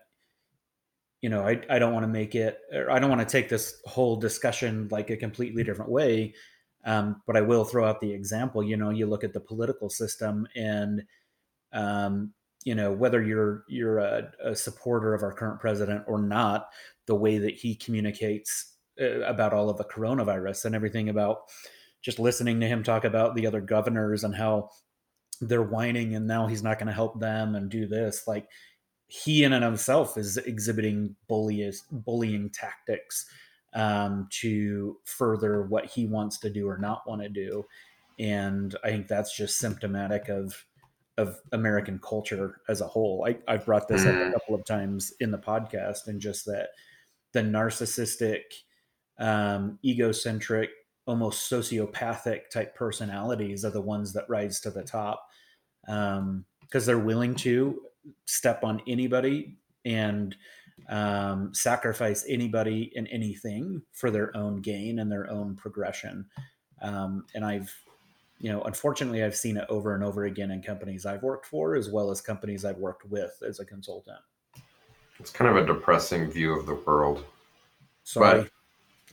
[1.20, 3.48] you know, I, I don't want to make it, or I don't want to take
[3.48, 6.34] this whole discussion like a completely different way,
[6.84, 8.62] um, but I will throw out the example.
[8.62, 11.02] You know, you look at the political system, and
[11.72, 12.32] um,
[12.64, 16.68] you know whether you're you're a, a supporter of our current president or not,
[17.06, 21.42] the way that he communicates uh, about all of the coronavirus and everything about
[22.00, 24.70] just listening to him talk about the other governors and how
[25.40, 28.48] they're whining and now he's not going to help them and do this like
[29.08, 33.26] he in and of himself is exhibiting bullying bullying tactics
[33.74, 37.64] um, to further what he wants to do or not want to do
[38.18, 40.64] and i think that's just symptomatic of
[41.16, 44.08] of american culture as a whole I, i've brought this mm.
[44.08, 44.32] up a mm-hmm.
[44.32, 46.68] couple of times in the podcast and just that
[47.32, 48.42] the narcissistic
[49.18, 50.70] um, egocentric
[51.06, 55.26] almost sociopathic type personalities are the ones that rise to the top
[55.84, 57.80] because um, they're willing to
[58.26, 60.36] step on anybody and
[60.88, 66.26] um, sacrifice anybody and anything for their own gain and their own progression.
[66.82, 67.74] Um, and I've,
[68.38, 71.74] you know, unfortunately, I've seen it over and over again in companies I've worked for,
[71.74, 74.18] as well as companies I've worked with as a consultant.
[75.18, 77.24] It's kind of a depressing view of the world.
[78.04, 78.42] Sorry.
[78.42, 78.50] But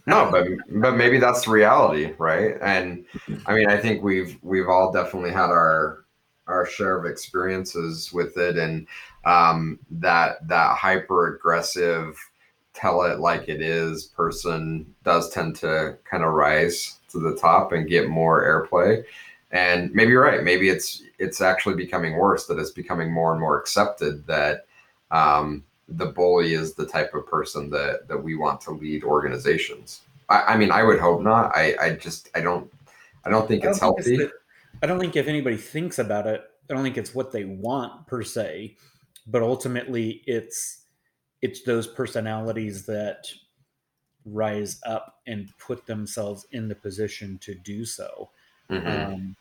[0.07, 2.55] no, but but maybe that's the reality, right?
[2.61, 3.05] And
[3.47, 6.04] I mean, I think we've we've all definitely had our
[6.47, 8.87] our share of experiences with it, and
[9.25, 12.17] um, that that hyper aggressive,
[12.73, 17.71] tell it like it is person does tend to kind of rise to the top
[17.71, 19.03] and get more airplay.
[19.51, 20.43] And maybe you're right.
[20.43, 22.45] Maybe it's it's actually becoming worse.
[22.45, 24.65] That it's becoming more and more accepted that
[25.11, 30.01] um, the bully is the type of person that that we want to lead organizations.
[30.29, 31.55] I, I mean, I would hope not.
[31.55, 32.71] I, I just I don't
[33.23, 34.17] I don't think I it's don't healthy.
[34.17, 34.44] Think it's the,
[34.81, 38.07] I don't think if anybody thinks about it, I don't think it's what they want
[38.07, 38.75] per se,
[39.27, 40.83] but ultimately it's
[41.41, 43.27] it's those personalities that
[44.25, 48.31] rise up and put themselves in the position to do so.
[48.71, 49.13] Mm-hmm.
[49.13, 49.35] Um,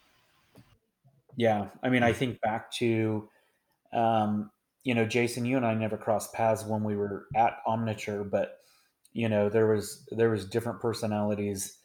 [1.36, 3.28] yeah, I mean, I think back to
[3.92, 4.50] um,
[4.82, 8.58] you know, Jason, you and I never crossed paths when we were at Omniture, but
[9.12, 11.78] you know, there was there was different personalities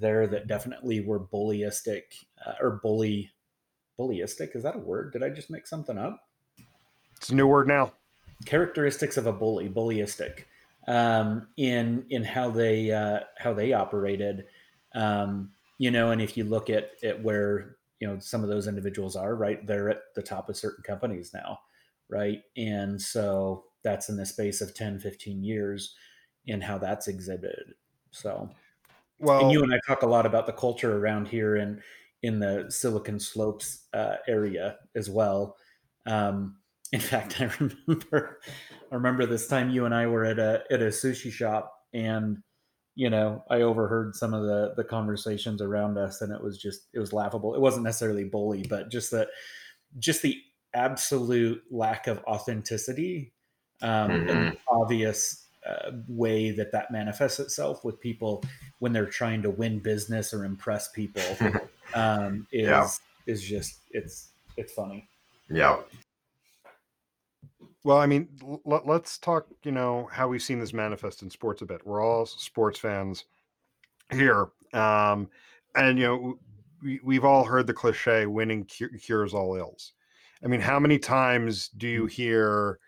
[0.00, 2.02] there that definitely were bullyistic
[2.44, 3.30] uh, or bully
[3.98, 4.56] bullyistic.
[4.56, 5.12] Is that a word?
[5.12, 6.20] Did I just make something up?
[7.16, 7.92] It's a new word now.
[8.44, 10.44] Characteristics of a bully, bullyistic,
[10.88, 14.46] um, in in how they uh, how they operated.
[14.94, 18.66] Um, you know, and if you look at at where you know some of those
[18.66, 21.60] individuals are, right, they're at the top of certain companies now
[22.08, 22.42] right?
[22.56, 25.94] And so that's in the space of 10, 15 years
[26.48, 27.74] and how that's exhibited.
[28.10, 28.50] So,
[29.18, 31.80] well, and you and I talk a lot about the culture around here and
[32.22, 35.56] in the Silicon Slopes uh, area as well.
[36.06, 36.56] Um,
[36.92, 38.40] in fact, I remember,
[38.90, 42.38] I remember this time you and I were at a at a sushi shop, and
[42.94, 46.88] you know, I overheard some of the the conversations around us, and it was just
[46.92, 47.54] it was laughable.
[47.54, 49.28] It wasn't necessarily bully, but just that,
[49.98, 50.36] just the
[50.74, 53.32] absolute lack of authenticity
[53.82, 54.28] um, mm-hmm.
[54.28, 58.44] and obvious uh, way that that manifests itself with people
[58.78, 61.22] when they're trying to win business or impress people
[61.94, 62.88] um, is yeah.
[63.26, 65.08] is just it's it's funny.
[65.50, 65.78] Yeah.
[67.84, 69.46] Well, I mean, l- let's talk.
[69.62, 71.86] You know how we've seen this manifest in sports a bit.
[71.86, 73.24] We're all sports fans
[74.10, 75.28] here, um,
[75.76, 76.38] and you know
[76.82, 79.92] we, we've all heard the cliche: "Winning cures all ills."
[80.42, 82.78] I mean, how many times do you hear,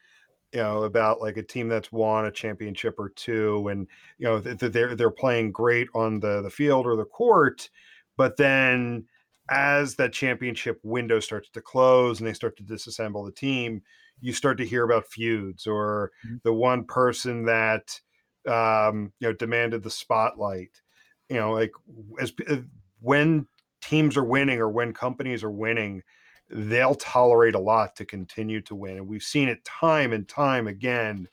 [0.52, 3.86] you know, about like a team that's won a championship or two, and
[4.18, 7.68] you know they're they're playing great on the the field or the court,
[8.16, 9.06] but then
[9.50, 13.80] as that championship window starts to close and they start to disassemble the team,
[14.20, 16.36] you start to hear about feuds or mm-hmm.
[16.42, 18.00] the one person that
[18.48, 20.80] um, you know demanded the spotlight.
[21.28, 21.72] You know, like
[22.20, 22.56] as uh,
[23.00, 23.46] when
[23.82, 26.02] teams are winning or when companies are winning,
[26.48, 28.96] they'll tolerate a lot to continue to win.
[28.96, 31.28] And we've seen it time and time again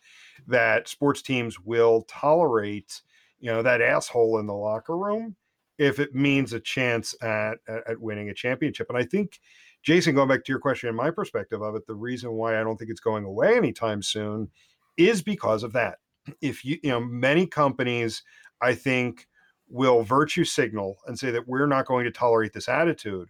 [0.48, 3.02] that sports teams will tolerate,
[3.40, 5.36] you know, that asshole in the locker room
[5.78, 8.88] if it means a chance at, at, winning a championship.
[8.90, 9.40] And I think,
[9.82, 12.64] Jason, going back to your question and my perspective of it, the reason why I
[12.64, 14.50] don't think it's going away anytime soon
[14.98, 15.98] is because of that.
[16.42, 18.24] If you, you know, many companies,
[18.62, 19.28] I think,
[19.68, 23.30] will virtue signal and say that we're not going to tolerate this attitude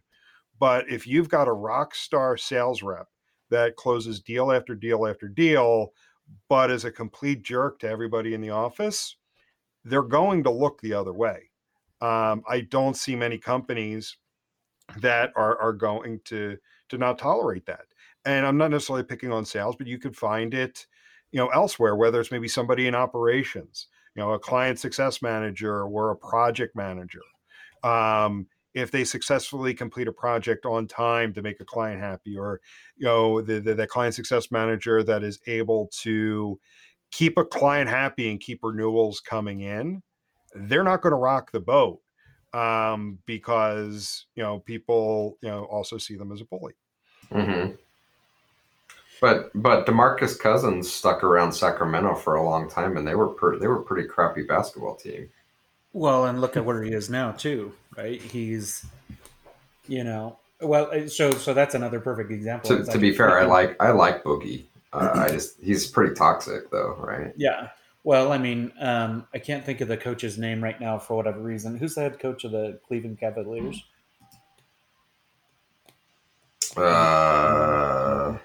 [0.60, 3.08] but if you've got a rock star sales rep
[3.50, 5.94] that closes deal after deal after deal,
[6.50, 9.18] but is a complete jerk to everybody in the office,
[9.84, 11.50] they're going to look the other way.
[12.02, 14.18] Um, I don't see many companies
[14.98, 16.58] that are are going to
[16.90, 17.86] to not tolerate that.
[18.26, 20.86] And I'm not necessarily picking on sales, but you could find it,
[21.32, 25.84] you know, elsewhere, whether it's maybe somebody in operations, you know, a client success manager
[25.84, 27.22] or a project manager.
[27.84, 32.62] Um, if they successfully complete a project on time to make a client happy, or
[32.98, 36.60] you know, the, the, the client success manager that is able to
[37.12, 40.02] keep a client happy and keep renewals coming in,
[40.56, 42.00] they're not going to rock the boat
[42.54, 46.74] um, because you know people you know also see them as a bully.
[47.32, 47.74] Mm-hmm.
[49.22, 53.58] But but Demarcus Cousins stuck around Sacramento for a long time, and they were per,
[53.58, 55.30] they were pretty crappy basketball team.
[55.94, 58.20] Well, and look at where he is now too, right?
[58.20, 58.86] He's,
[59.88, 62.70] you know, well, uh, so so that's another perfect example.
[62.70, 64.64] To, to be fair, I like I like Boogie.
[64.92, 67.34] Uh, I just he's pretty toxic though, right?
[67.36, 67.70] Yeah.
[68.04, 71.40] Well, I mean, um, I can't think of the coach's name right now for whatever
[71.40, 71.78] reason.
[71.78, 73.82] Who's the head coach of the Cleveland Cavaliers?
[76.76, 78.38] Uh,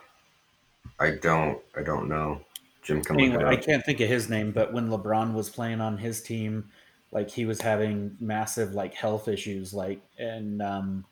[1.01, 1.59] I don't.
[1.77, 2.41] I don't know.
[2.83, 5.99] Jim can anyway, I can't think of his name, but when LeBron was playing on
[5.99, 6.71] his team,
[7.13, 11.05] like he was having massive like health issues, like and um,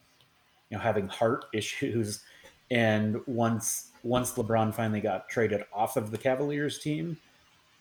[0.70, 2.22] you know having heart issues.
[2.70, 7.16] And once once LeBron finally got traded off of the Cavaliers team,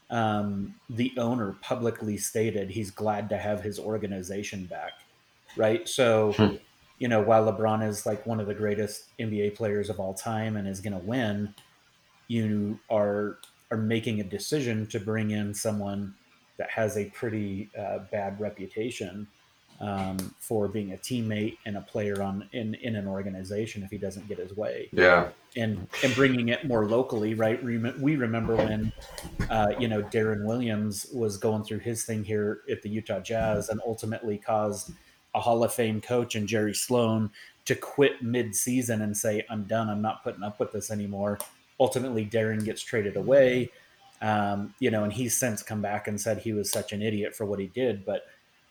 [0.10, 4.94] um, the owner publicly stated he's glad to have his organization back.
[5.58, 5.88] Right.
[5.88, 6.56] So, hmm.
[7.00, 10.58] you know, while LeBron is like one of the greatest NBA players of all time
[10.58, 11.54] and is going to win,
[12.28, 13.38] you are
[13.72, 16.14] are making a decision to bring in someone
[16.58, 19.28] that has a pretty uh, bad reputation
[19.82, 23.98] um, for being a teammate and a player on in in an organization if he
[23.98, 24.90] doesn't get his way.
[24.92, 27.62] Yeah, and and bringing it more locally, right?
[27.64, 28.92] We remember when
[29.50, 33.70] uh, you know Deron Williams was going through his thing here at the Utah Jazz
[33.70, 34.92] and ultimately caused
[35.34, 37.30] a Hall of Fame coach and Jerry Sloan
[37.66, 39.90] to quit mid-season and say, "I'm done.
[39.90, 41.40] I'm not putting up with this anymore."
[41.80, 43.70] Ultimately, Deron gets traded away.
[44.22, 47.36] Um, you know, and he's since come back and said he was such an idiot
[47.36, 48.06] for what he did.
[48.06, 48.26] But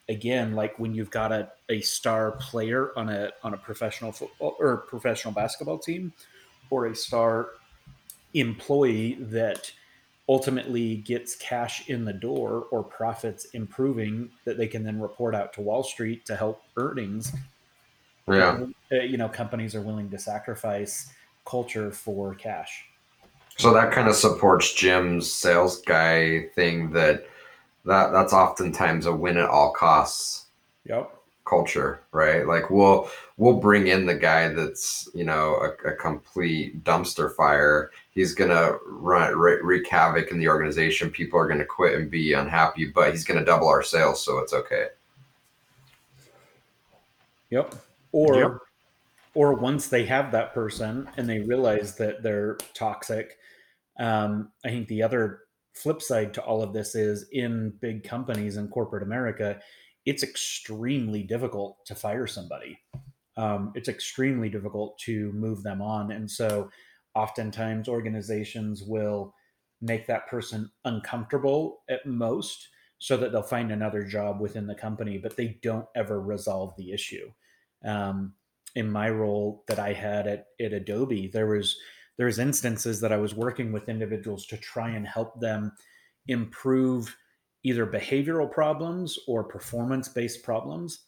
[0.09, 4.55] again, like when you've got a, a star player on a on a professional football
[4.59, 6.13] or professional basketball team,
[6.69, 7.49] or a star
[8.33, 9.71] employee that
[10.27, 15.53] ultimately gets cash in the door or profits improving that they can then report out
[15.53, 17.31] to Wall Street to help earnings.
[18.27, 18.65] Yeah.
[18.91, 21.13] Uh, you know, companies are willing to sacrifice
[21.45, 22.85] culture for cash.
[23.57, 27.25] So that kind of supports Jim's sales guy thing that
[27.85, 30.45] that that's oftentimes a win at all costs.
[30.85, 31.11] Yep.
[31.45, 32.45] Culture, right?
[32.47, 37.91] Like we'll we'll bring in the guy that's you know a, a complete dumpster fire.
[38.11, 41.11] He's gonna run wreak havoc in the organization.
[41.11, 44.53] People are gonna quit and be unhappy, but he's gonna double our sales, so it's
[44.53, 44.87] okay.
[47.51, 47.75] Yep.
[48.11, 48.57] Or yep.
[49.35, 53.37] Or once they have that person and they realize that they're toxic,
[53.99, 55.41] um, I think the other
[55.73, 59.59] flip side to all of this is in big companies in corporate America,
[60.05, 62.79] it's extremely difficult to fire somebody.
[63.37, 66.11] Um, it's extremely difficult to move them on.
[66.11, 66.69] And so
[67.13, 69.33] oftentimes organizations will
[69.81, 75.17] make that person uncomfortable at most so that they'll find another job within the company,
[75.17, 77.29] but they don't ever resolve the issue.
[77.83, 78.33] Um,
[78.75, 81.77] in my role that I had at, at Adobe, there was
[82.17, 85.73] there's instances that I was working with individuals to try and help them
[86.27, 87.15] improve
[87.63, 90.99] either behavioral problems or performance based problems.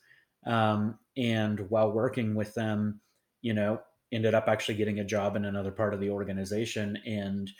[0.46, 3.00] Um, and while working with them,
[3.42, 3.80] you know,
[4.12, 7.52] ended up actually getting a job in another part of the organization and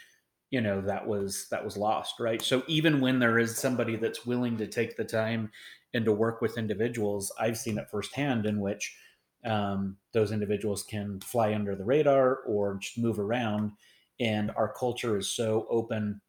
[0.50, 4.24] you know that was that was lost right so even when there is somebody that's
[4.24, 5.50] willing to take the time
[5.92, 8.96] and to work with individuals i've seen it firsthand in which
[9.44, 13.72] um, those individuals can fly under the radar or just move around.
[14.20, 16.20] And our culture is so open.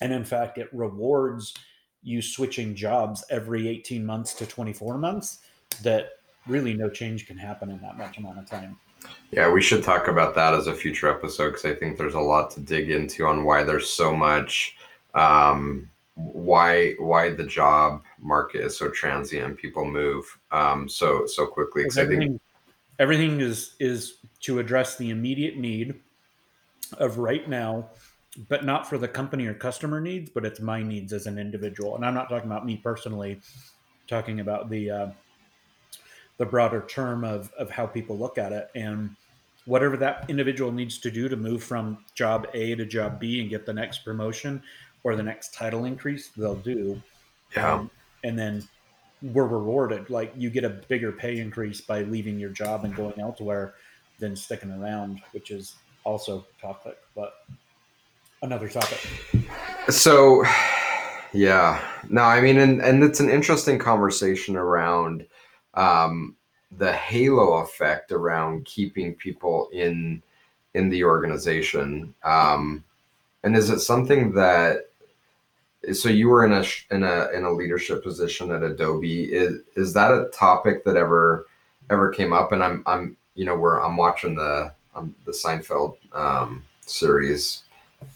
[0.00, 1.54] And in fact, it rewards
[2.02, 5.40] you switching jobs every 18 months to 24 months
[5.82, 6.10] that
[6.46, 8.76] really no change can happen in that much amount of time.
[9.30, 12.20] Yeah, we should talk about that as a future episode because I think there's a
[12.20, 14.76] lot to dig into on why there's so much
[15.14, 21.84] um, why why the job market is so transient people move um, so so quickly
[21.84, 22.40] because I think
[22.98, 25.94] everything is is to address the immediate need
[26.98, 27.88] of right now
[28.48, 31.96] but not for the company or customer needs but it's my needs as an individual.
[31.96, 33.40] And i'm not talking about me personally
[34.08, 35.06] talking about the uh,
[36.38, 38.70] the broader term of of how people look at it.
[38.74, 39.14] And
[39.66, 43.50] whatever that individual needs to do to move from job a to job b and
[43.50, 44.62] get the next promotion
[45.04, 47.00] or the next title increase they'll do.
[47.54, 47.74] Yeah.
[47.74, 47.90] Um,
[48.24, 48.66] and then
[49.22, 50.10] were rewarded.
[50.10, 53.74] Like you get a bigger pay increase by leaving your job and going elsewhere
[54.18, 57.34] than sticking around, which is also toxic, but
[58.42, 58.98] another topic.
[59.88, 60.44] So,
[61.32, 65.26] yeah, no, I mean, and, and it's an interesting conversation around
[65.74, 66.36] um,
[66.76, 70.22] the halo effect around keeping people in
[70.74, 72.14] in the organization.
[72.22, 72.84] Um,
[73.42, 74.87] and is it something that
[75.92, 79.24] so you were in a in a in a leadership position at Adobe?
[79.24, 81.46] Is is that a topic that ever
[81.90, 82.52] ever came up?
[82.52, 87.62] And I'm I'm you know where I'm watching the um, the Seinfeld um, series,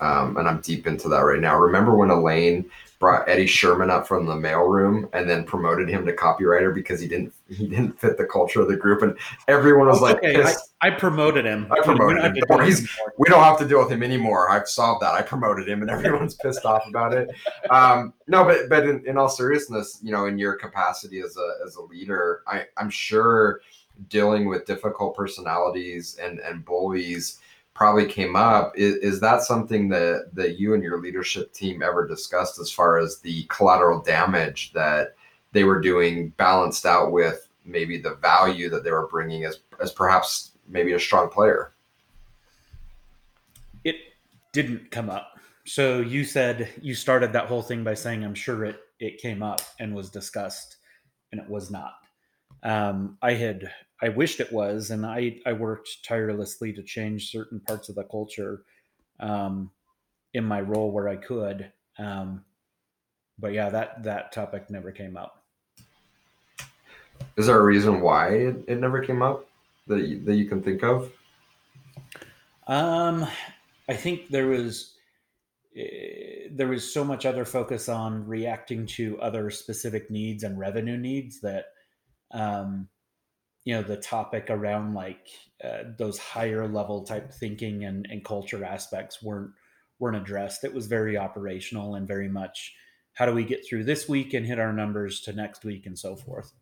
[0.01, 1.57] um, and I'm deep into that right now.
[1.59, 2.69] Remember when Elaine
[3.03, 7.09] brought Eddie Sherman up from the mailroom and then promoted him to copywriter because he
[7.09, 10.41] didn't he didn't fit the culture of the group and everyone was like okay.
[10.41, 11.67] I, I, promoted him.
[11.73, 12.37] I promoted him.
[12.47, 12.89] Don't, he's,
[13.19, 14.51] we don't have to deal with him anymore.
[14.51, 15.15] I've solved that.
[15.15, 17.29] I promoted him and everyone's pissed off about it.
[17.71, 21.67] Um, no, but but in, in all seriousness, you know, in your capacity as a
[21.67, 23.63] as a leader, I, I'm sure
[24.11, 27.41] dealing with difficult personalities and and bullies
[27.75, 28.77] probably came up.
[28.77, 32.99] Is, is that something that that you and your leadership team ever discussed as far
[32.99, 35.15] as the collateral damage that
[35.53, 39.93] they were doing balanced out with maybe the value that they were bringing as as
[39.93, 41.73] perhaps maybe a strong player?
[43.85, 43.97] It
[44.53, 45.39] didn't come up.
[45.65, 49.43] So you said you started that whole thing by saying i'm sure it it came
[49.43, 50.77] up and was discussed
[51.31, 51.95] and it was not.
[52.65, 53.71] Um, i had
[54.03, 58.05] I wished it was, and I I worked tirelessly to change certain parts of the
[58.05, 58.65] culture
[59.21, 59.71] um,
[60.35, 61.73] in my role where I could.
[61.99, 62.45] Um,
[63.39, 65.45] but yeah, that that topic never came up.
[67.37, 69.49] Is there a reason why it, it never came up
[69.87, 71.11] that you, that you can think of?
[72.67, 73.27] Um,
[73.89, 74.95] I think there was
[75.79, 75.83] uh,
[76.51, 81.41] there was so much other focus on reacting to other specific needs and revenue needs
[81.41, 81.67] that
[82.33, 82.89] um,
[83.65, 85.29] you know the topic around like
[85.63, 89.51] uh, those higher level type thinking and, and culture aspects weren't
[89.99, 90.65] weren't addressed.
[90.65, 92.75] It was very operational and very much
[93.15, 95.87] how do we get through this week and hit our numbers to next week?
[95.87, 96.53] and so forth.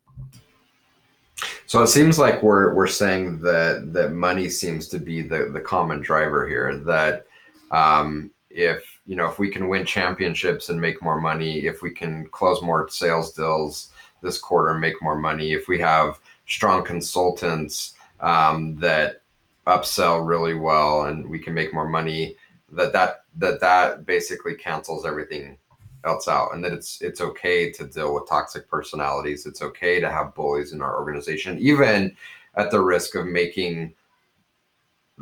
[1.66, 5.61] So it seems like we're we're saying that that money seems to be the the
[5.61, 7.26] common driver here that
[7.70, 11.92] um, if you know if we can win championships and make more money if we
[11.92, 16.20] can close more sales deals this quarter and make more money if we have
[16.51, 19.22] strong consultants um, that
[19.66, 22.36] upsell really well and we can make more money
[22.72, 25.57] that that that that basically cancels everything
[26.05, 29.46] else out and that it's it's okay to deal with toxic personalities.
[29.46, 32.16] It's okay to have bullies in our organization even
[32.57, 33.94] at the risk of making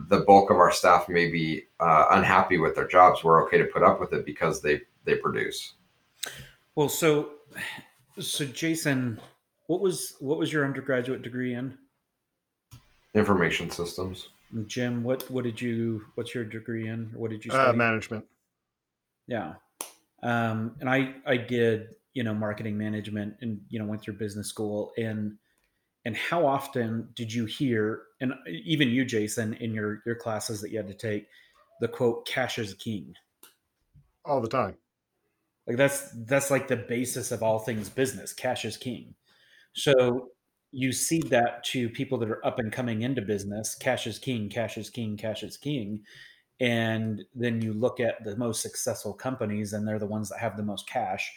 [0.08, 3.24] the bulk of our staff may be uh, unhappy with their jobs.
[3.24, 5.74] We're okay to put up with it because they they produce.
[6.74, 7.32] Well so
[8.18, 9.20] so jason
[9.68, 11.78] what was what was your undergraduate degree in?
[13.14, 14.30] Information systems.
[14.66, 17.10] Jim, what what did you what's your degree in?
[17.14, 17.70] What did you uh, study?
[17.70, 18.24] Uh, management.
[19.26, 19.54] Yeah.
[20.22, 24.48] Um, and I I did, you know, marketing management and you know, went through business
[24.48, 25.36] school and
[26.06, 30.70] and how often did you hear and even you Jason in your your classes that
[30.70, 31.26] you had to take
[31.82, 33.14] the quote cash is king?
[34.24, 34.76] All the time.
[35.66, 38.32] Like that's that's like the basis of all things business.
[38.32, 39.14] Cash is king.
[39.72, 40.28] So
[40.70, 44.48] you see that to people that are up and coming into business cash is king,
[44.48, 46.02] cash is king, cash is king.
[46.60, 50.56] And then you look at the most successful companies and they're the ones that have
[50.56, 51.32] the most cash,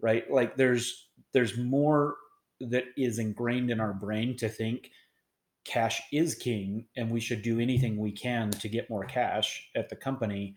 [0.00, 0.28] right?
[0.30, 2.16] Like there's there's more
[2.60, 4.90] that is ingrained in our brain to think
[5.64, 9.88] cash is king and we should do anything we can to get more cash at
[9.88, 10.54] the company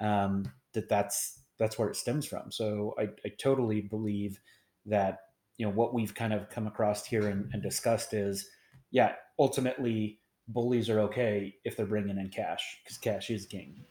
[0.00, 4.40] um, that that's that's where it stems from so I, I totally believe
[4.86, 5.18] that
[5.60, 8.48] you know what we've kind of come across here and, and discussed is
[8.92, 13.84] yeah ultimately bullies are okay if they're bringing in cash because cash is king.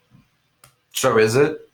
[0.93, 1.70] So is it?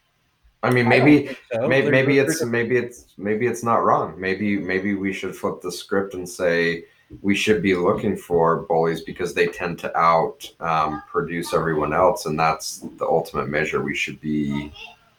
[0.64, 1.68] I mean maybe I so.
[1.70, 4.20] maybe, maybe it's maybe it's maybe it's not wrong.
[4.20, 6.84] Maybe maybe we should flip the script and say
[7.22, 12.26] we should be looking for bullies because they tend to out um, produce everyone else
[12.26, 14.74] and that's the ultimate measure we should be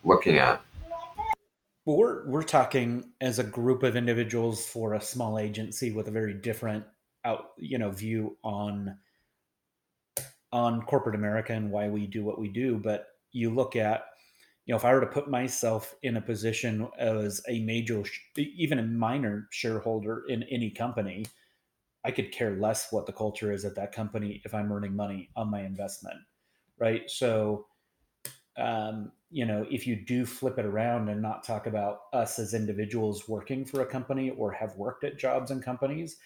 [0.04, 0.60] looking at
[1.86, 6.10] well, we're we're talking as a group of individuals for a small agency with a
[6.10, 6.84] very different
[7.24, 8.98] out, you know, view on
[10.52, 12.76] on corporate America and why we do what we do.
[12.76, 14.04] But you look at,
[14.64, 18.02] you know, if I were to put myself in a position as a major,
[18.36, 21.24] even a minor shareholder in any company,
[22.04, 25.30] I could care less what the culture is at that company if I'm earning money
[25.36, 26.18] on my investment,
[26.78, 27.08] right?
[27.08, 27.66] So
[28.58, 32.54] um, you know, if you do flip it around and not talk about us as
[32.54, 36.16] individuals working for a company or have worked at jobs and companies,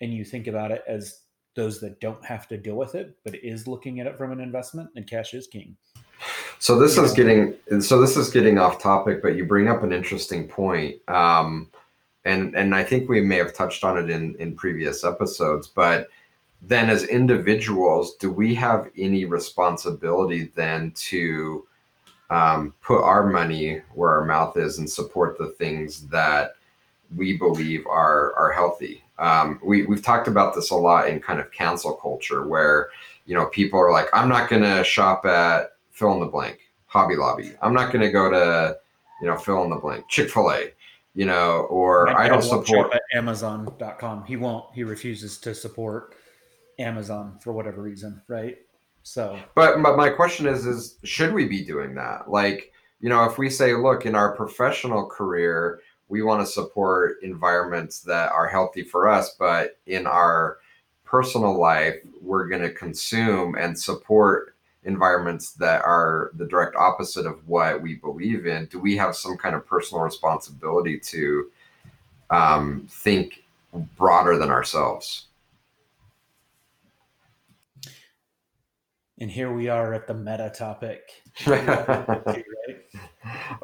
[0.00, 1.22] and you think about it as
[1.54, 4.40] those that don't have to deal with it, but is looking at it from an
[4.40, 5.76] investment, and cash is king.
[6.58, 9.92] So this is getting so this is getting off topic, but you bring up an
[9.92, 10.96] interesting point.
[11.08, 11.70] Um,
[12.24, 16.08] and and I think we may have touched on it in in previous episodes, but
[16.60, 21.66] then as individuals, do we have any responsibility then to
[22.30, 26.52] um, put our money where our mouth is and support the things that
[27.16, 29.02] we believe are are healthy.
[29.18, 32.90] Um, we we've talked about this a lot in kind of cancel culture, where
[33.26, 36.60] you know people are like, I'm not going to shop at fill in the blank
[36.86, 37.52] Hobby Lobby.
[37.62, 38.76] I'm not going to go to
[39.20, 40.72] you know fill in the blank Chick Fil A.
[41.14, 44.24] You know, or I don't support at Amazon.com.
[44.24, 44.66] He won't.
[44.72, 46.14] He refuses to support
[46.78, 48.58] Amazon for whatever reason, right?
[49.02, 52.30] So, but but my question is, is should we be doing that?
[52.30, 57.22] Like, you know, if we say, look, in our professional career, we want to support
[57.22, 60.58] environments that are healthy for us, but in our
[61.04, 67.46] personal life, we're going to consume and support environments that are the direct opposite of
[67.48, 68.66] what we believe in.
[68.66, 71.50] Do we have some kind of personal responsibility to
[72.30, 73.44] um, think
[73.96, 75.27] broader than ourselves?
[79.20, 81.10] And here we are at the meta topic.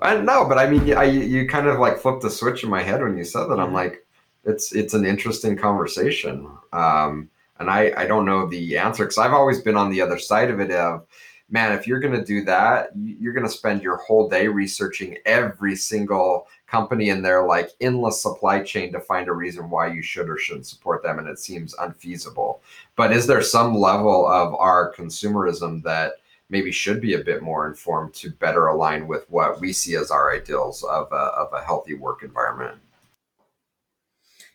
[0.02, 2.82] I know, but I mean, I, you kind of like flipped the switch in my
[2.82, 3.60] head when you said that.
[3.60, 4.04] I'm like,
[4.44, 7.30] it's it's an interesting conversation, um,
[7.60, 10.50] and I I don't know the answer because I've always been on the other side
[10.50, 10.72] of it.
[10.72, 11.06] Of
[11.50, 15.18] man, if you're going to do that, you're going to spend your whole day researching
[15.26, 20.02] every single company in their like endless supply chain to find a reason why you
[20.02, 22.62] should or shouldn't support them, and it seems unfeasible.
[22.96, 26.14] But is there some level of our consumerism that
[26.48, 30.10] maybe should be a bit more informed to better align with what we see as
[30.10, 32.78] our ideals of a, of a healthy work environment?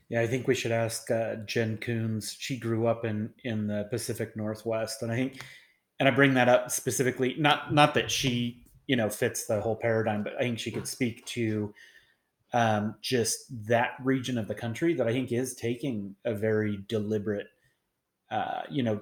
[0.10, 2.36] Yeah, I think we should ask uh, Jen Coons.
[2.40, 5.44] She grew up in in the Pacific Northwest, and I think,
[6.00, 9.76] and I bring that up specifically, not not that she you know fits the whole
[9.76, 11.74] paradigm, but I think she could speak to
[12.54, 17.48] um, just that region of the country that I think is taking a very deliberate,
[18.32, 19.02] uh, you know,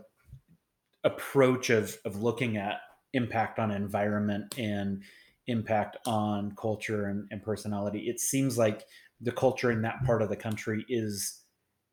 [1.03, 2.81] approach of of looking at
[3.13, 5.03] impact on environment and
[5.47, 8.09] impact on culture and, and personality.
[8.09, 8.85] It seems like
[9.21, 11.43] the culture in that part of the country is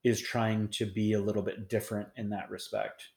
[0.03, 3.09] is trying to be a little bit different in that respect.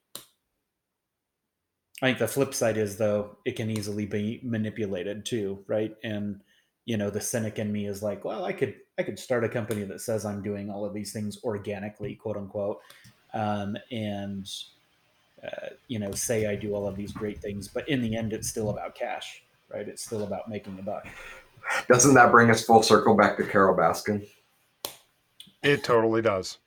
[2.01, 5.95] I think the flip side is though it can easily be manipulated too, right?
[6.03, 6.41] And
[6.85, 9.49] you know the cynic in me is like well i could i could start a
[9.49, 12.79] company that says i'm doing all of these things organically quote unquote.
[13.33, 14.49] Um, and
[15.43, 18.31] uh, you know say i do all of these great things but in the end
[18.31, 19.87] it's still about cash right?
[19.87, 21.07] It's still about making a buck.
[21.89, 24.27] Doesn't that bring us full circle back to Carole Baskin?
[25.63, 26.59] It totally does.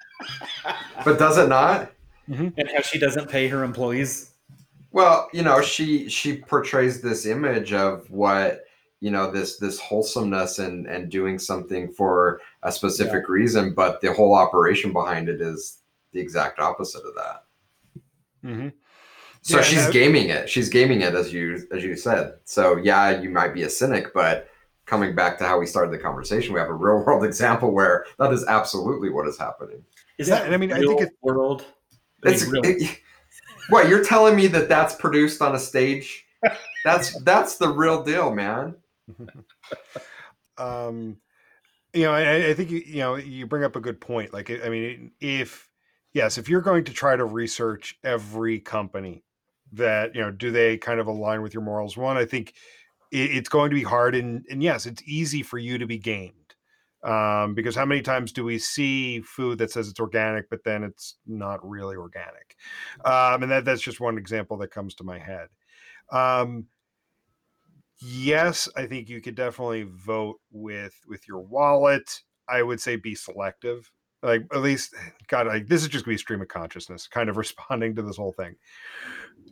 [1.04, 1.92] But does it not?
[2.28, 2.48] Mm-hmm.
[2.58, 4.30] and how she doesn't pay her employees
[4.92, 8.64] well you know she she portrays this image of what
[9.00, 13.32] you know this this wholesomeness and and doing something for a specific yeah.
[13.32, 15.78] reason but the whole operation behind it is
[16.12, 17.44] the exact opposite of that.
[18.44, 18.68] Mm-hmm.
[19.42, 20.48] so yeah, she's gaming it.
[20.48, 22.34] She's gaming it as you as you said.
[22.44, 24.48] So yeah you might be a cynic but
[24.86, 28.06] coming back to how we started the conversation we have a real world example where
[28.18, 29.82] that is absolutely what is happening.
[30.18, 31.64] Is yeah, that and i mean i think it's world?
[32.22, 33.00] It's it,
[33.70, 36.26] what you're telling me that that's produced on a stage
[36.84, 38.74] that's that's the real deal man
[40.58, 41.16] um,
[41.92, 44.32] you know, I, I think you, you know you bring up a good point.
[44.32, 45.68] Like, I mean, if
[46.12, 49.24] yes, if you're going to try to research every company
[49.72, 51.96] that you know, do they kind of align with your morals?
[51.96, 52.54] One, I think
[53.10, 55.98] it, it's going to be hard, and and yes, it's easy for you to be
[55.98, 56.34] gamed.
[57.02, 60.84] Um, because how many times do we see food that says it's organic, but then
[60.84, 62.49] it's not really organic?
[63.04, 65.48] Um, and that, that's just one example that comes to my head.
[66.10, 66.66] Um,
[68.00, 72.20] yes, I think you could definitely vote with with your wallet.
[72.48, 73.90] I would say be selective.
[74.22, 74.94] Like at least,
[75.28, 78.16] God, like this is just gonna be stream of consciousness, kind of responding to this
[78.16, 78.56] whole thing.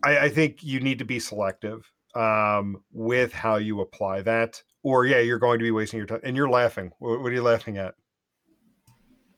[0.03, 5.07] I, I think you need to be selective um, with how you apply that, or
[5.07, 6.21] yeah, you're going to be wasting your time.
[6.23, 6.93] And you're laughing.
[6.99, 7.95] What, what are you laughing at?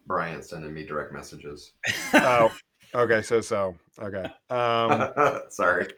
[0.06, 1.72] Brian sending me direct messages.
[2.14, 2.52] oh,
[2.94, 3.22] okay.
[3.22, 4.26] So so okay.
[4.50, 5.88] Um, Sorry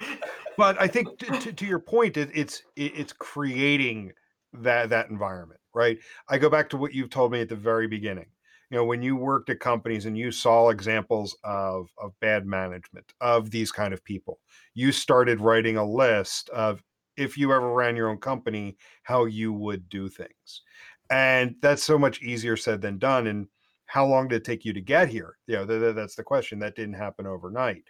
[0.57, 4.13] but I think to, to, to your point, it, it's it, it's creating
[4.53, 5.99] that that environment, right?
[6.29, 8.27] I go back to what you've told me at the very beginning.
[8.71, 13.13] You know, when you worked at companies and you saw examples of of bad management
[13.21, 14.41] of these kind of people,
[14.75, 16.83] you started writing a list of
[17.17, 20.63] if you ever ran your own company, how you would do things.
[21.11, 23.27] And that's so much easier said than done.
[23.27, 23.49] And
[23.93, 25.37] how long did it take you to get here?
[25.47, 26.59] You know, th- th- that's the question.
[26.59, 27.85] That didn't happen overnight.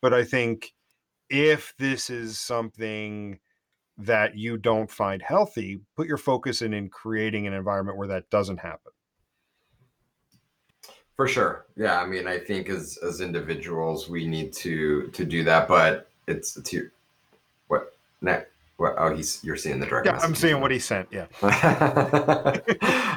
[0.00, 0.72] But I think
[1.28, 3.38] if this is something
[3.98, 8.30] that you don't find healthy, put your focus in in creating an environment where that
[8.30, 8.92] doesn't happen.
[11.16, 11.66] For sure.
[11.76, 12.00] Yeah.
[12.00, 15.68] I mean, I think as as individuals, we need to to do that.
[15.68, 16.88] But it's to
[17.68, 17.92] what
[18.22, 18.48] next.
[18.78, 20.06] What, oh, he's you're seeing the direct.
[20.06, 21.08] Yeah, I'm seeing what he sent.
[21.12, 21.26] Yeah.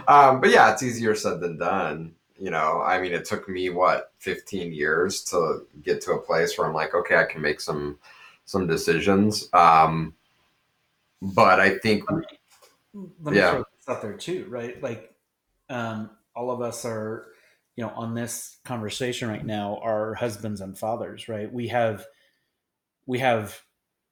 [0.10, 2.14] um, but yeah, it's easier said than done.
[2.38, 6.58] You know, I mean, it took me what 15 years to get to a place
[6.58, 7.98] where I'm like, okay, I can make some
[8.46, 9.50] some decisions.
[9.54, 10.16] Um,
[11.22, 13.50] but I think, Let me Yeah.
[13.52, 14.82] throw this out there too, right?
[14.82, 15.16] Like,
[15.70, 17.28] um, all of us are,
[17.76, 21.52] you know, on this conversation right now are husbands and fathers, right?
[21.52, 22.06] We have,
[23.06, 23.60] we have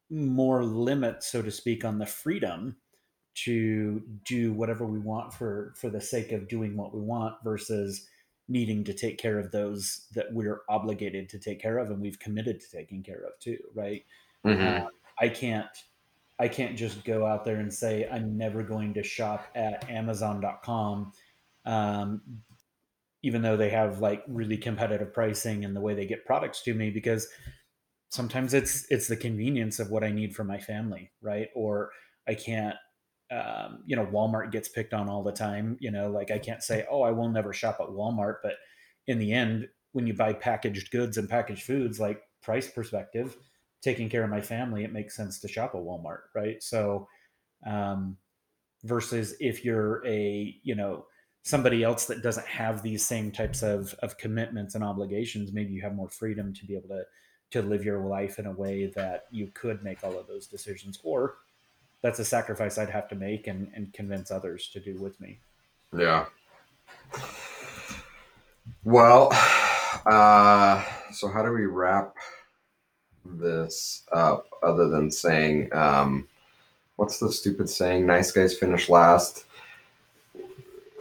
[0.10, 2.78] more limits, so to speak, on the freedom
[3.36, 8.08] to do whatever we want for for the sake of doing what we want versus
[8.48, 12.20] needing to take care of those that we're obligated to take care of and we've
[12.20, 14.06] committed to taking care of too right
[14.46, 14.86] Mhm.
[14.86, 14.88] uh,
[15.20, 15.68] I can't
[16.40, 21.14] I can't just go out there and say I'm never going to shop at Amazon.com,
[21.66, 22.22] um,
[23.22, 26.74] even though they have like really competitive pricing and the way they get products to
[26.74, 27.28] me because
[28.10, 31.50] sometimes it's it's the convenience of what I need for my family, right?
[31.56, 31.92] Or
[32.28, 32.76] I can't
[33.34, 36.64] um, you know Walmart gets picked on all the time, you know, like I can't
[36.64, 38.54] say oh I will never shop at Walmart, but
[39.08, 43.38] in the end when you buy packaged goods and packaged foods like price perspective
[43.84, 46.64] taking care of my family, it makes sense to shop at Walmart, right?
[46.64, 47.08] So,
[47.66, 48.18] um,
[48.84, 51.06] versus if you're a you know
[51.44, 55.82] somebody else that doesn't have these same types of of commitments and obligations, maybe you
[55.82, 57.04] have more freedom to be able to
[57.52, 61.00] to live your life in a way that you could make all of those decisions,
[61.04, 61.36] or
[62.04, 65.40] that's a sacrifice I'd have to make and, and convince others to do with me.
[65.98, 66.26] Yeah.
[68.84, 69.30] Well,
[70.06, 70.84] uh,
[71.14, 72.14] so how do we wrap
[73.26, 76.28] this up other than saying, um,
[76.98, 78.06] what's the stupid saying?
[78.06, 79.46] Nice guys finish last.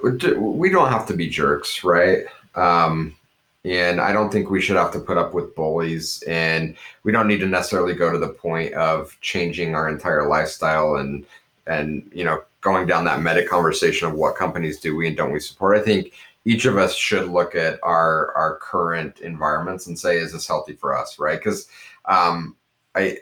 [0.03, 2.24] We don't have to be jerks, right?
[2.55, 3.16] Um,
[3.64, 7.28] and I don't think we should have to put up with bullies, and we don't
[7.28, 11.24] need to necessarily go to the point of changing our entire lifestyle and
[11.66, 15.32] and you know going down that meta conversation of what companies do we and don't
[15.32, 15.78] we support.
[15.78, 16.12] I think
[16.44, 20.74] each of us should look at our our current environments and say, is this healthy
[20.74, 21.38] for us, right?
[21.38, 21.68] Because
[22.06, 22.56] um,
[22.96, 23.18] I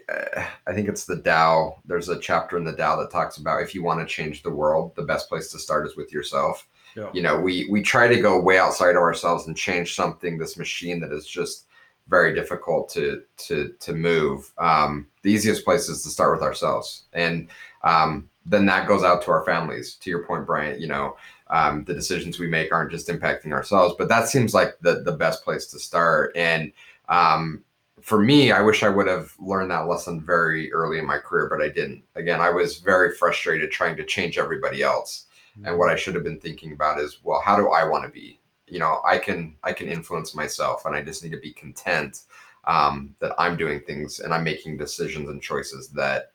[0.66, 1.80] I think it's the Tao.
[1.84, 4.50] There's a chapter in the Tao that talks about if you want to change the
[4.50, 6.66] world, the best place to start is with yourself.
[6.96, 7.10] Yeah.
[7.12, 10.56] You know, we we try to go way outside of ourselves and change something, this
[10.56, 11.66] machine that is just
[12.08, 14.52] very difficult to to to move.
[14.58, 17.48] Um, the easiest place is to start with ourselves, and
[17.84, 19.94] um, then that goes out to our families.
[19.94, 21.16] To your point, Brian, you know,
[21.48, 25.12] um, the decisions we make aren't just impacting ourselves, but that seems like the the
[25.12, 26.32] best place to start.
[26.34, 26.72] And
[27.08, 27.64] um,
[28.02, 31.48] for me, I wish I would have learned that lesson very early in my career,
[31.48, 32.02] but I didn't.
[32.16, 35.26] Again, I was very frustrated trying to change everybody else.
[35.64, 38.10] And what I should have been thinking about is, well, how do I want to
[38.10, 38.40] be?
[38.66, 42.22] You know, I can I can influence myself, and I just need to be content
[42.64, 46.32] um, that I'm doing things and I'm making decisions and choices that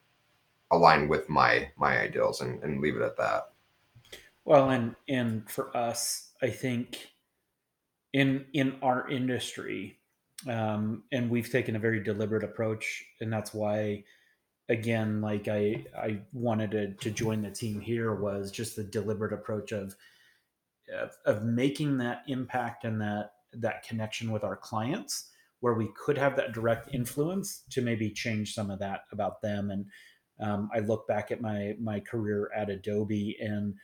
[0.71, 3.51] align with my my ideals, and, and leave it at that.
[4.43, 7.09] Well, and and for us, I think
[8.13, 9.97] in in our industry,
[10.47, 14.03] um, and we've taken a very deliberate approach, and that's why,
[14.69, 19.33] again, like I I wanted to to join the team here was just the deliberate
[19.33, 19.95] approach of
[20.93, 26.17] of, of making that impact and that that connection with our clients where we could
[26.17, 29.71] have that direct influence to maybe change some of that about them.
[29.71, 29.85] And
[30.39, 33.75] um, i look back at my my career at adobe and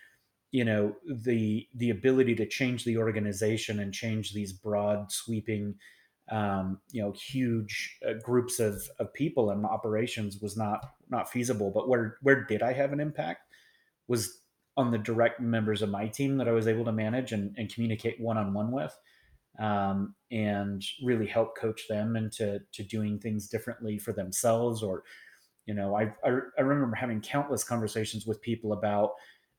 [0.51, 5.75] you know the the ability to change the organization and change these broad sweeping
[6.32, 11.71] um, you know huge uh, groups of, of people and operations was not not feasible.
[11.71, 13.41] But where where did i have an impact
[14.07, 14.39] was
[14.77, 17.73] on the direct members of my team that i was able to manage and, and
[17.73, 18.97] communicate one-on-one with
[19.59, 25.03] um, and really help coach them into to doing things differently for themselves or
[25.65, 29.11] you know I, I, I remember having countless conversations with people about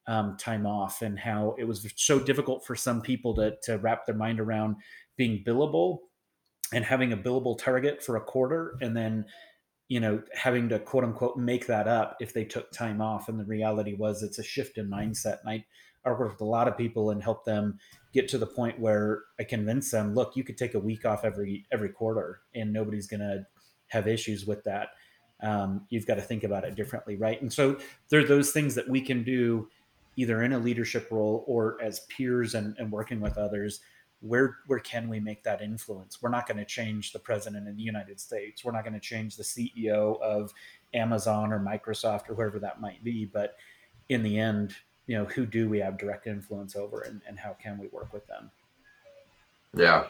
[0.08, 4.04] um, time off and how it was so difficult for some people to, to wrap
[4.04, 4.76] their mind around
[5.16, 5.98] being billable
[6.72, 9.24] and having a billable target for a quarter and then
[9.88, 13.28] you know having to quote unquote make that up if they took time off.
[13.28, 15.38] And the reality was it's a shift in mindset.
[15.44, 15.64] And i,
[16.04, 17.78] I work with a lot of people and help them
[18.12, 21.24] get to the point where i convince them look you could take a week off
[21.24, 23.46] every every quarter and nobody's to
[23.92, 24.88] have issues with that.
[25.42, 27.40] Um, you've got to think about it differently, right?
[27.40, 29.68] And so there are those things that we can do
[30.16, 33.80] either in a leadership role or as peers and, and working with others
[34.22, 36.22] where where can we make that influence?
[36.22, 38.64] We're not going to change the president in the united states.
[38.64, 40.52] We're not going to change the ceo of
[40.94, 43.56] amazon or microsoft or whoever that might be but
[44.10, 44.74] in the end
[45.06, 48.12] you know who do we have direct influence over and, and how can we work
[48.12, 48.50] with them?
[49.74, 50.06] Yeah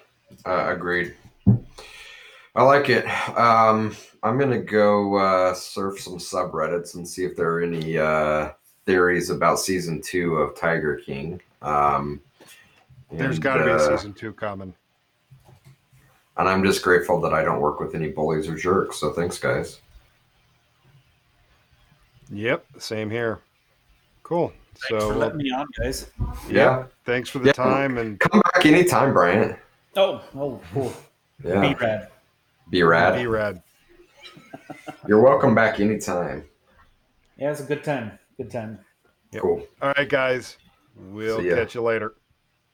[0.46, 1.14] uh, agreed.
[2.54, 3.06] I like it.
[3.36, 8.52] Um, i'm gonna go uh, surf some subreddits and see if there are any uh,
[8.86, 11.40] theories about season two of tiger king.
[11.62, 12.20] Um,
[13.12, 14.74] there's got to be a uh, season two coming.
[16.36, 18.98] And I'm just grateful that I don't work with any bullies or jerks.
[18.98, 19.80] So thanks, guys.
[22.30, 23.40] Yep, same here.
[24.22, 24.52] Cool.
[24.74, 26.10] Thanks so for letting me on, guys.
[26.48, 26.54] Yeah.
[26.54, 26.84] yeah.
[27.04, 27.52] Thanks for the yeah.
[27.52, 29.58] time and come back anytime, Bryant.
[29.96, 30.92] Oh, oh, cool.
[31.44, 31.60] Yeah.
[31.60, 32.08] Be rad.
[32.70, 33.18] Be rad.
[33.18, 33.62] Be rad.
[35.06, 36.44] You're welcome back anytime.
[37.36, 38.18] Yeah, it's a good time.
[38.38, 38.78] Good time.
[39.32, 39.42] Yep.
[39.42, 39.66] Cool.
[39.82, 40.56] All right, guys.
[40.96, 42.14] We'll catch you later.